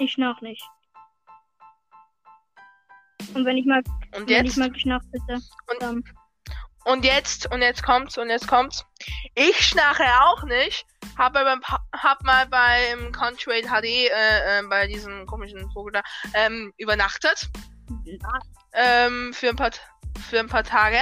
Ich 0.00 0.12
schnarch 0.12 0.40
nicht. 0.42 0.62
Und 3.34 3.44
wenn 3.44 3.56
ich 3.58 3.66
mal, 3.66 3.82
Und 4.16 4.28
wenn 4.28 4.46
ich 4.46 4.52
jetzt, 4.52 4.56
mal 4.56 4.70
geschnarcht 4.70 5.06
hätte, 5.12 5.34
Und- 5.70 5.82
dann. 5.82 5.96
und 5.96 6.04
jetzt, 7.04 7.50
und 7.52 7.62
jetzt 7.62 7.82
kommt's, 7.82 8.18
und 8.18 8.30
jetzt 8.30 8.48
kommt's. 8.48 8.84
Ich 9.34 9.58
schnarche 9.60 10.04
auch 10.22 10.42
nicht, 10.44 10.86
hab, 11.16 11.34
beim, 11.34 11.60
hab 11.92 12.22
mal 12.24 12.46
beim 12.46 13.12
Contrail 13.12 13.62
HD, 13.62 13.84
äh, 13.84 14.58
äh, 14.58 14.62
bei 14.68 14.86
diesem 14.86 15.26
komischen 15.26 15.70
Vogel 15.72 15.92
da, 15.92 16.02
ähm, 16.34 16.72
übernachtet. 16.78 17.48
ähm, 18.74 19.32
für 19.32 19.48
ein 19.48 19.56
paar 19.56 19.70
für 20.28 20.40
ein 20.40 20.48
paar 20.48 20.64
Tage 20.64 20.98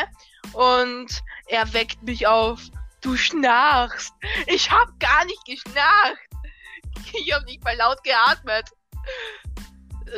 und 0.52 1.22
er 1.48 1.72
weckt 1.72 2.02
mich 2.02 2.26
auf. 2.26 2.60
Du 3.02 3.16
schnarchst. 3.16 4.14
Ich 4.46 4.70
hab 4.70 4.88
gar 4.98 5.24
nicht 5.26 5.44
geschnarcht. 5.44 6.18
Ich 7.12 7.32
hab 7.32 7.44
nicht 7.44 7.62
mal 7.62 7.76
laut 7.76 8.02
geatmet. 8.02 8.64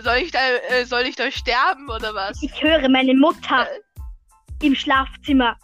Soll 0.03 0.17
ich 0.19 0.31
da 0.31 0.39
äh, 0.71 0.85
soll 0.85 1.03
ich 1.03 1.17
da 1.17 1.31
sterben 1.31 1.89
oder 1.91 2.15
was? 2.15 2.43
Ich 2.43 2.63
höre 2.63 2.89
meine 2.89 3.15
Mutter 3.15 3.67
Äh. 3.67 3.81
Im 4.63 4.75
Schlafzimmer. 4.75 5.57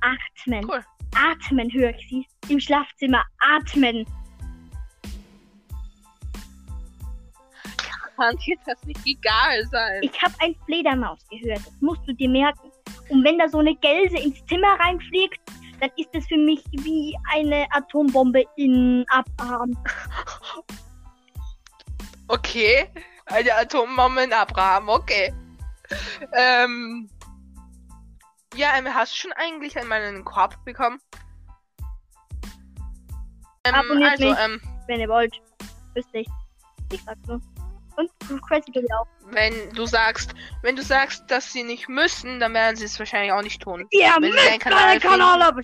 Atmen. 0.00 0.64
Cool. 0.64 0.84
Atmen 1.14 1.72
höre 1.72 1.90
ich 1.90 2.08
sie. 2.08 2.26
Im 2.48 2.60
Schlafzimmer. 2.60 3.24
Atmen. 3.40 4.06
Kann 8.16 8.36
dir 8.38 8.56
das 8.66 8.82
nicht 8.84 9.00
egal 9.06 9.64
sein? 9.70 10.00
Ich 10.02 10.22
habe 10.22 10.34
ein 10.40 10.56
Fledermaus 10.66 11.20
gehört. 11.30 11.58
Das 11.58 11.80
musst 11.80 12.02
du 12.06 12.12
dir 12.12 12.28
merken. 12.28 12.70
Und 13.10 13.24
wenn 13.24 13.38
da 13.38 13.48
so 13.48 13.58
eine 13.58 13.74
Gelse 13.76 14.18
ins 14.18 14.44
Zimmer 14.46 14.78
reinfliegt, 14.80 15.40
dann 15.80 15.90
ist 15.96 16.08
es 16.12 16.26
für 16.26 16.36
mich 16.36 16.64
wie 16.72 17.16
eine 17.32 17.66
Atombombe 17.70 18.44
in 18.56 19.04
Abraham. 19.08 19.76
Okay. 22.26 22.88
Eine 23.26 23.54
Atombombe 23.54 24.24
in 24.24 24.32
Abraham, 24.32 24.88
okay. 24.88 25.32
Ähm. 26.32 27.08
Ja, 28.54 28.76
ähm, 28.76 28.92
hast 28.92 29.12
du 29.12 29.16
schon 29.18 29.32
eigentlich 29.32 29.78
einmal 29.78 30.00
einen 30.00 30.24
Korb 30.24 30.64
bekommen? 30.64 30.98
Ähm, 33.64 33.74
Abonniert 33.74 34.10
also, 34.12 34.30
mich. 34.30 34.38
ähm, 34.40 34.60
Wenn 34.86 35.00
ihr 35.00 35.08
wollt. 35.08 35.34
Wüsste 35.94 36.18
ich. 36.18 36.28
Ich 36.92 37.02
sag 37.04 37.16
so. 37.26 37.40
Und 37.96 38.42
Crazy 38.46 38.70
Dolly 38.70 38.86
auch. 38.98 39.06
wenn 39.32 39.70
du 39.74 39.84
sagst, 39.84 40.32
wenn 40.62 40.76
du 40.76 40.82
sagst, 40.82 41.28
dass 41.30 41.52
sie 41.52 41.64
nicht 41.64 41.88
müssen, 41.88 42.38
dann 42.38 42.54
werden 42.54 42.76
sie 42.76 42.84
es 42.84 42.98
wahrscheinlich 42.98 43.32
auch 43.32 43.42
nicht 43.42 43.60
tun. 43.60 43.86
Ihr 43.90 44.08
Wenn 44.20 44.30
müsst 44.30 44.46
deinen 44.46 44.60
Kanal 44.60 44.86
meinen 44.86 45.00
Kanal 45.00 45.42
aber 45.42 45.60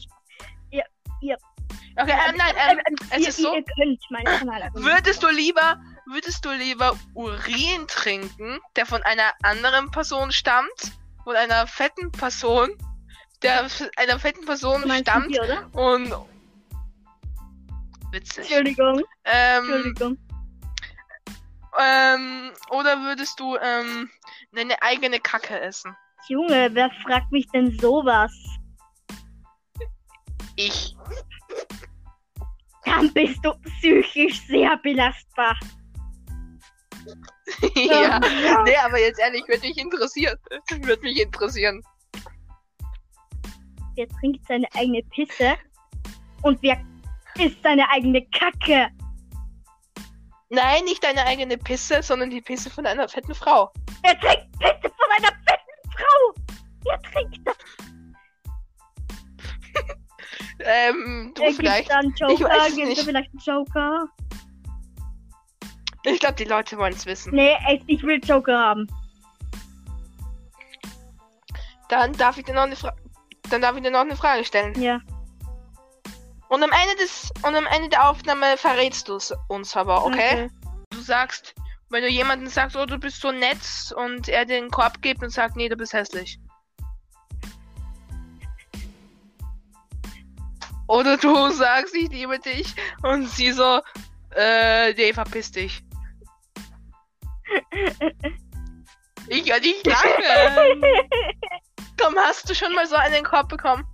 Okay, 1.96 2.12
ähm, 2.28 2.36
nein, 2.36 2.54
ähm, 2.56 2.80
es 3.10 3.20
ihr, 3.22 3.28
ist 3.28 3.36
so, 3.38 3.54
ihr 3.54 3.64
könnt 3.64 4.02
meinen 4.10 4.24
Kanal 4.24 4.62
abonnieren. 4.64 4.94
würdest 4.96 5.22
du 5.22 5.28
lieber, 5.28 5.80
würdest 6.06 6.44
du 6.44 6.50
lieber 6.52 6.96
Urin 7.14 7.86
trinken, 7.88 8.58
der 8.76 8.86
von 8.86 9.02
einer 9.02 9.32
anderen 9.42 9.90
Person 9.90 10.32
stammt, 10.32 10.92
von 11.24 11.36
einer 11.36 11.66
fetten 11.66 12.12
Person, 12.12 12.76
der 13.42 13.64
f- 13.64 13.90
einer 13.96 14.18
fetten 14.18 14.44
Person 14.44 14.86
meinst 14.86 15.08
stammt 15.10 15.38
oder? 15.38 15.68
und 15.74 16.12
witzig. 18.12 18.38
Entschuldigung. 18.50 19.02
Ähm, 19.24 19.64
Entschuldigung. 19.64 20.18
ähm, 21.78 22.52
oder 22.70 22.98
würdest 23.00 23.38
du 23.40 23.56
ähm, 23.56 24.10
deine 24.52 24.80
eigene 24.82 25.18
Kacke 25.20 25.58
essen? 25.60 25.94
Junge, 26.28 26.70
wer 26.72 26.90
fragt 27.02 27.30
mich 27.32 27.46
denn 27.48 27.76
sowas? 27.78 28.32
Ich. 30.56 30.96
Dann 32.84 33.12
bist 33.12 33.44
du 33.44 33.52
psychisch 33.54 34.40
sehr 34.46 34.76
belastbar. 34.78 35.56
Ja. 37.74 38.20
ja. 38.44 38.62
Nee, 38.64 38.76
aber 38.76 38.98
jetzt 38.98 39.20
ehrlich, 39.20 39.46
würde 39.48 39.66
mich 39.66 39.78
interessieren. 39.78 40.38
Würde 40.82 41.02
mich 41.02 41.20
interessieren. 41.20 41.82
Wer 43.96 44.08
trinkt 44.08 44.46
seine 44.46 44.66
eigene 44.74 45.02
Pisse? 45.04 45.56
Und 46.42 46.60
wer 46.62 46.80
isst 47.38 47.62
seine 47.62 47.88
eigene 47.90 48.26
Kacke? 48.26 48.88
Nein, 50.50 50.84
nicht 50.84 51.02
deine 51.02 51.24
eigene 51.26 51.56
Pisse, 51.56 52.02
sondern 52.02 52.30
die 52.30 52.40
Pisse 52.40 52.70
von 52.70 52.86
einer 52.86 53.08
fetten 53.08 53.34
Frau. 53.34 53.72
Wer 54.02 54.18
trinkt 54.20 54.58
Pisse 54.58 54.94
von 54.94 55.10
einer 55.18 55.32
fetten 55.46 55.90
Frau? 55.96 56.34
Wer 56.84 57.02
trinkt 57.02 57.40
das? 57.46 57.56
Ähm, 60.60 61.32
du 61.34 61.42
gibt 61.42 61.56
vielleicht. 61.56 61.90
da 61.90 61.98
einen 61.98 62.14
Joker? 62.14 62.44
weiß 62.44 62.70
es 62.70 62.76
nicht. 62.76 63.02
vielleicht 63.02 63.30
einen 63.30 63.40
Joker? 63.40 64.08
Ich 66.04 66.20
glaube, 66.20 66.34
die 66.34 66.44
Leute 66.44 66.76
wollen 66.76 66.92
es 66.92 67.06
wissen. 67.06 67.34
Nee, 67.34 67.56
echt, 67.66 67.84
ich 67.86 68.02
will 68.02 68.20
Joker 68.22 68.58
haben. 68.58 68.86
Dann 71.88 72.12
darf 72.14 72.36
ich 72.36 72.44
dir 72.44 72.54
noch 72.54 72.62
eine 72.62 72.76
Frage. 72.76 72.96
Dann 73.50 73.60
darf 73.60 73.76
ich 73.76 73.82
dir 73.82 73.90
noch 73.90 74.00
eine 74.00 74.16
Frage 74.16 74.44
stellen. 74.44 74.80
Ja. 74.80 75.00
Und 76.48 76.62
am 76.62 76.70
Ende 76.70 76.96
des 77.02 77.30
und 77.42 77.54
am 77.54 77.66
Ende 77.66 77.88
der 77.88 78.08
Aufnahme 78.08 78.56
verrätst 78.56 79.08
du 79.08 79.18
uns 79.48 79.76
aber, 79.76 80.04
okay? 80.04 80.50
Du 80.90 81.00
sagst, 81.00 81.54
wenn 81.90 82.02
du 82.02 82.08
jemanden 82.08 82.48
sagst, 82.48 82.76
oh, 82.76 82.86
du 82.86 82.98
bist 82.98 83.20
so 83.20 83.32
nett 83.32 83.58
und 83.96 84.28
er 84.28 84.44
den 84.44 84.70
Korb 84.70 85.00
gibt 85.00 85.22
und 85.22 85.30
sagt, 85.30 85.56
nee, 85.56 85.68
du 85.68 85.76
bist 85.76 85.92
hässlich. 85.92 86.38
Oder 90.86 91.16
du 91.16 91.50
sagst, 91.50 91.94
ich 91.94 92.10
liebe 92.10 92.38
dich 92.38 92.74
und 93.02 93.28
sie 93.28 93.52
so, 93.52 93.80
äh, 94.34 94.92
nee, 94.94 95.12
verpiss 95.12 95.52
dich. 95.52 95.83
Ich 99.28 99.46
kann 99.46 99.60
nicht 99.62 99.86
lachen. 99.86 100.82
Komm, 102.00 102.14
hast 102.16 102.48
du 102.48 102.54
schon 102.54 102.72
mal 102.74 102.86
so 102.86 102.96
einen 102.96 103.24
Korb 103.24 103.48
bekommen? 103.48 103.84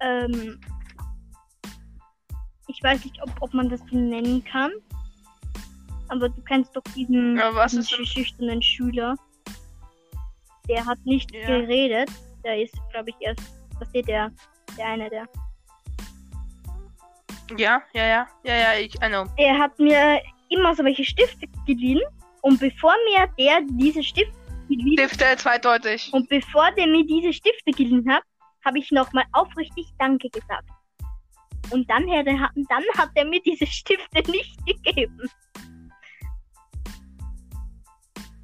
ähm, 0.00 0.60
ich 2.68 2.82
weiß 2.82 3.04
nicht, 3.04 3.20
ob, 3.22 3.30
ob 3.40 3.54
man 3.54 3.68
das 3.68 3.80
so 3.90 3.96
nennen 3.96 4.44
kann. 4.44 4.70
Aber 6.08 6.28
du 6.28 6.40
kennst 6.42 6.74
doch 6.76 6.82
diesen, 6.94 7.36
Ja, 7.36 7.50
diesen 7.64 7.80
ist 7.80 8.08
schüchternen 8.08 8.62
Schüler. 8.62 9.16
Der 10.68 10.84
hat 10.84 10.98
nicht 11.04 11.32
Ja. 11.34 11.46
geredet. 11.46 12.10
Der 12.44 12.62
ist, 12.62 12.74
glaube 12.92 13.10
ich, 13.10 13.16
erst, 13.20 13.40
was 13.78 13.88
steht 13.88 14.08
der? 14.08 14.30
Der 14.76 14.86
eine, 14.86 15.10
der. 15.10 15.26
Ja, 17.56 17.82
ja, 17.94 18.06
ja, 18.06 18.28
ja, 18.44 18.54
ja, 18.54 18.74
ich, 18.74 18.94
I 18.96 19.08
know. 19.08 19.24
Der 19.38 19.58
hat 19.58 19.78
mir 19.78 20.20
immer 20.50 20.74
so 20.74 20.84
welche 20.84 21.04
Stifte 21.04 21.46
geliehen. 21.66 22.00
Und 22.42 22.60
bevor 22.60 22.94
mir 23.04 23.28
der 23.38 23.60
diese 23.70 24.02
Stifte 24.02 24.32
geliehen 24.68 24.98
Stifte 24.98 25.36
zweideutig. 25.36 26.10
und 26.12 26.28
bevor 26.28 26.70
der 26.72 26.86
mir 26.86 27.04
diese 27.06 27.32
Stifte 27.32 27.70
geliehen 27.72 28.08
hat, 28.10 28.22
habe 28.64 28.78
ich 28.78 28.90
nochmal 28.90 29.24
aufrichtig 29.32 29.86
Danke 29.98 30.28
gesagt. 30.30 30.68
Und 31.70 31.88
dann, 31.90 32.08
hat 32.10 32.26
er, 32.26 32.50
dann 32.54 32.84
hat 32.96 33.10
er 33.14 33.24
mir 33.24 33.40
diese 33.42 33.66
Stifte 33.66 34.22
nicht 34.30 34.56
gegeben. 34.66 35.28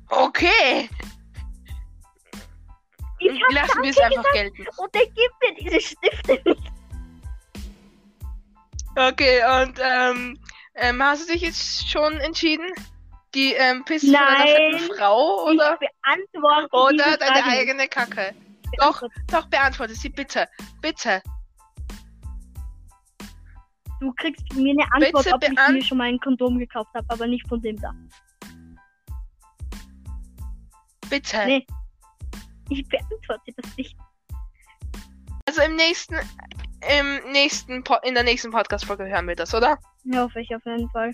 Okay, 0.09 0.89
Ich 3.19 3.41
lassen 3.53 3.83
wir 3.83 3.91
es 3.91 3.99
einfach 3.99 4.33
gelten. 4.33 4.67
und 4.77 4.95
er 4.95 5.07
gibt 5.07 5.35
mir 5.43 5.55
diese 5.59 5.81
Stifte 5.81 6.43
nicht. 6.45 6.73
Okay, 8.97 9.41
und 9.61 9.81
ähm, 9.83 10.39
ähm, 10.75 11.03
hast 11.03 11.29
du 11.29 11.33
dich 11.33 11.43
jetzt 11.43 11.89
schon 11.89 12.15
entschieden? 12.21 12.67
Die 13.35 13.53
ähm, 13.55 13.85
Pisse 13.85 14.07
von 14.07 14.17
einer 14.17 14.39
Nein. 14.39 14.79
fetten 14.79 14.95
Frau 14.97 15.45
oder, 15.45 15.79
oder 16.73 17.17
deine 17.17 17.45
eigene 17.45 17.89
Kacke? 17.89 18.35
Doch, 18.79 19.01
beantworte- 19.01 19.09
doch, 19.29 19.47
beantworte 19.49 19.95
sie 19.95 20.09
bitte. 20.09 20.49
Bitte. 20.81 21.23
Du 24.01 24.13
kriegst 24.15 24.43
von 24.53 24.63
mir 24.63 24.73
eine 24.73 24.93
Antwort, 24.93 25.25
Bitte 25.25 25.35
ob 25.37 25.43
ich 25.45 25.55
beant- 25.55 25.73
mir 25.75 25.85
schon 25.85 25.99
mal 25.99 26.09
ein 26.09 26.19
Kondom 26.21 26.59
gekauft 26.59 26.91
habe, 26.95 27.07
aber 27.09 27.27
nicht 27.27 27.47
von 27.49 27.61
dem 27.61 27.81
da. 27.81 27.93
Bitte. 31.09 31.45
Nee. 31.47 31.67
Ich 32.71 32.87
beantworte 32.89 33.53
das 33.57 33.77
nicht. 33.77 33.97
Also 35.47 35.63
im 35.63 35.77
nächsten, 35.77 36.17
im 36.99 37.33
nächsten, 37.33 37.85
po 37.85 37.97
in 38.03 38.15
der 38.15 38.25
nächsten 38.25 38.51
Podcast-Folge 38.51 39.07
hören 39.07 39.29
wir 39.29 39.37
das, 39.37 39.55
oder? 39.55 39.79
Ja, 40.05 40.23
hoffe 40.23 40.41
ich 40.41 40.55
auf 40.55 40.65
jeden 40.65 40.89
Fall. 40.91 41.13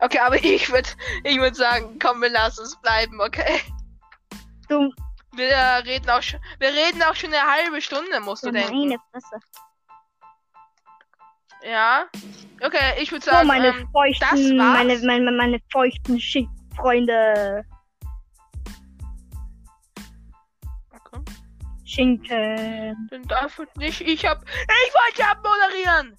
Okay, 0.00 0.18
aber 0.18 0.36
ich 0.44 0.70
würde, 0.70 0.88
ich 1.24 1.38
würde 1.38 1.56
sagen, 1.56 1.98
komm, 2.00 2.20
wir 2.20 2.30
lassen 2.30 2.62
es 2.64 2.76
bleiben, 2.82 3.20
okay? 3.20 3.60
Du, 4.68 4.92
Wir 5.34 5.82
reden 5.84 6.08
auch 6.10 6.22
schon, 6.22 6.40
wir 6.58 6.68
reden 6.68 7.02
auch 7.02 7.14
schon 7.14 7.32
eine 7.32 7.42
halbe 7.42 7.80
Stunde, 7.80 8.20
musst 8.20 8.44
du 8.44 8.50
denken. 8.52 8.78
meine 8.88 8.98
Fresse. 9.10 9.40
Ja. 11.62 12.04
Okay, 12.62 13.00
ich 13.02 13.10
würde 13.12 13.24
So, 13.24 13.30
sagen, 13.30 13.48
meine 13.48 13.68
ähm, 13.68 13.88
feuchten, 13.92 14.28
das 14.30 14.40
war's. 14.40 14.84
meine, 14.84 14.98
meine, 14.98 15.32
meine 15.32 15.58
feuchten 15.72 16.20
Schick 16.20 16.48
Freunde. 16.76 17.64
Schinken. 21.90 23.08
dann 23.10 23.22
darf 23.24 23.58
ich 23.58 23.74
nicht, 23.76 24.00
ich 24.00 24.24
hab, 24.26 24.42
ich 24.48 24.94
wollte 24.94 25.30
abmoderieren. 25.30 26.16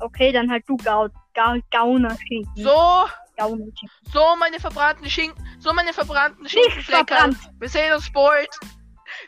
Okay, 0.00 0.32
dann 0.32 0.50
halt 0.50 0.64
du 0.66 0.76
Gau, 0.78 1.08
Gau, 1.34 1.56
Gauner 1.70 2.16
Schinken. 2.26 2.52
So, 2.56 3.06
Gauner 3.36 3.64
Schinken. 3.64 3.90
so 4.12 4.36
meine 4.38 4.58
verbrannten 4.58 5.08
Schinken, 5.08 5.44
so 5.58 5.72
meine 5.72 5.92
verbrannten 5.92 6.48
Schinkenflecken. 6.48 7.06
verbrannt. 7.06 7.38
Wir 7.58 7.68
sehen 7.68 7.92
uns 7.92 8.10
bald. 8.12 8.48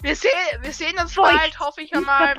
Wir 0.00 0.16
sehen, 0.16 0.30
wir 0.60 0.72
sehen 0.72 0.98
uns 0.98 1.14
Feucht, 1.14 1.36
bald, 1.36 1.60
hoffe 1.60 1.82
ich 1.82 1.94
einmal. 1.94 2.36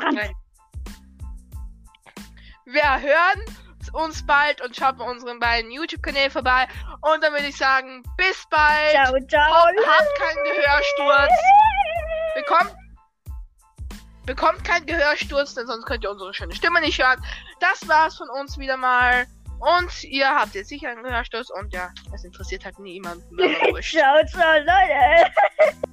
Wir 2.65 3.01
hören 3.01 3.45
uns 3.93 4.25
bald 4.25 4.61
und 4.61 4.75
schaut 4.75 4.97
bei 4.97 5.05
unseren 5.05 5.39
beiden 5.39 5.71
YouTube-Kanälen 5.71 6.31
vorbei. 6.31 6.67
Und 7.01 7.23
dann 7.23 7.33
würde 7.33 7.47
ich 7.47 7.57
sagen, 7.57 8.03
bis 8.17 8.43
bald. 8.49 8.91
Ciao, 8.91 9.13
ciao. 9.27 9.65
Habt 9.65 10.19
keinen 10.19 10.43
Gehörsturz. 10.45 11.31
Bekommt, 12.35 12.73
bekommt 14.25 14.63
keinen 14.63 14.85
Gehörsturz, 14.85 15.53
denn 15.55 15.67
sonst 15.67 15.85
könnt 15.85 16.03
ihr 16.03 16.11
unsere 16.11 16.33
schöne 16.33 16.55
Stimme 16.55 16.81
nicht 16.81 17.01
hören. 17.01 17.23
Das 17.59 17.87
war's 17.87 18.17
von 18.17 18.29
uns 18.29 18.57
wieder 18.57 18.77
mal. 18.77 19.25
Und 19.59 20.03
ihr 20.03 20.27
habt 20.27 20.55
jetzt 20.55 20.69
sicher 20.69 20.89
einen 20.89 21.03
Gehörsturz 21.03 21.49
und 21.49 21.73
ja, 21.73 21.89
es 22.13 22.23
interessiert 22.25 22.65
halt 22.65 22.79
niemanden. 22.79 23.37
Ciao, 23.81 24.25
ciao, 24.25 24.57
Leute. 24.59 25.83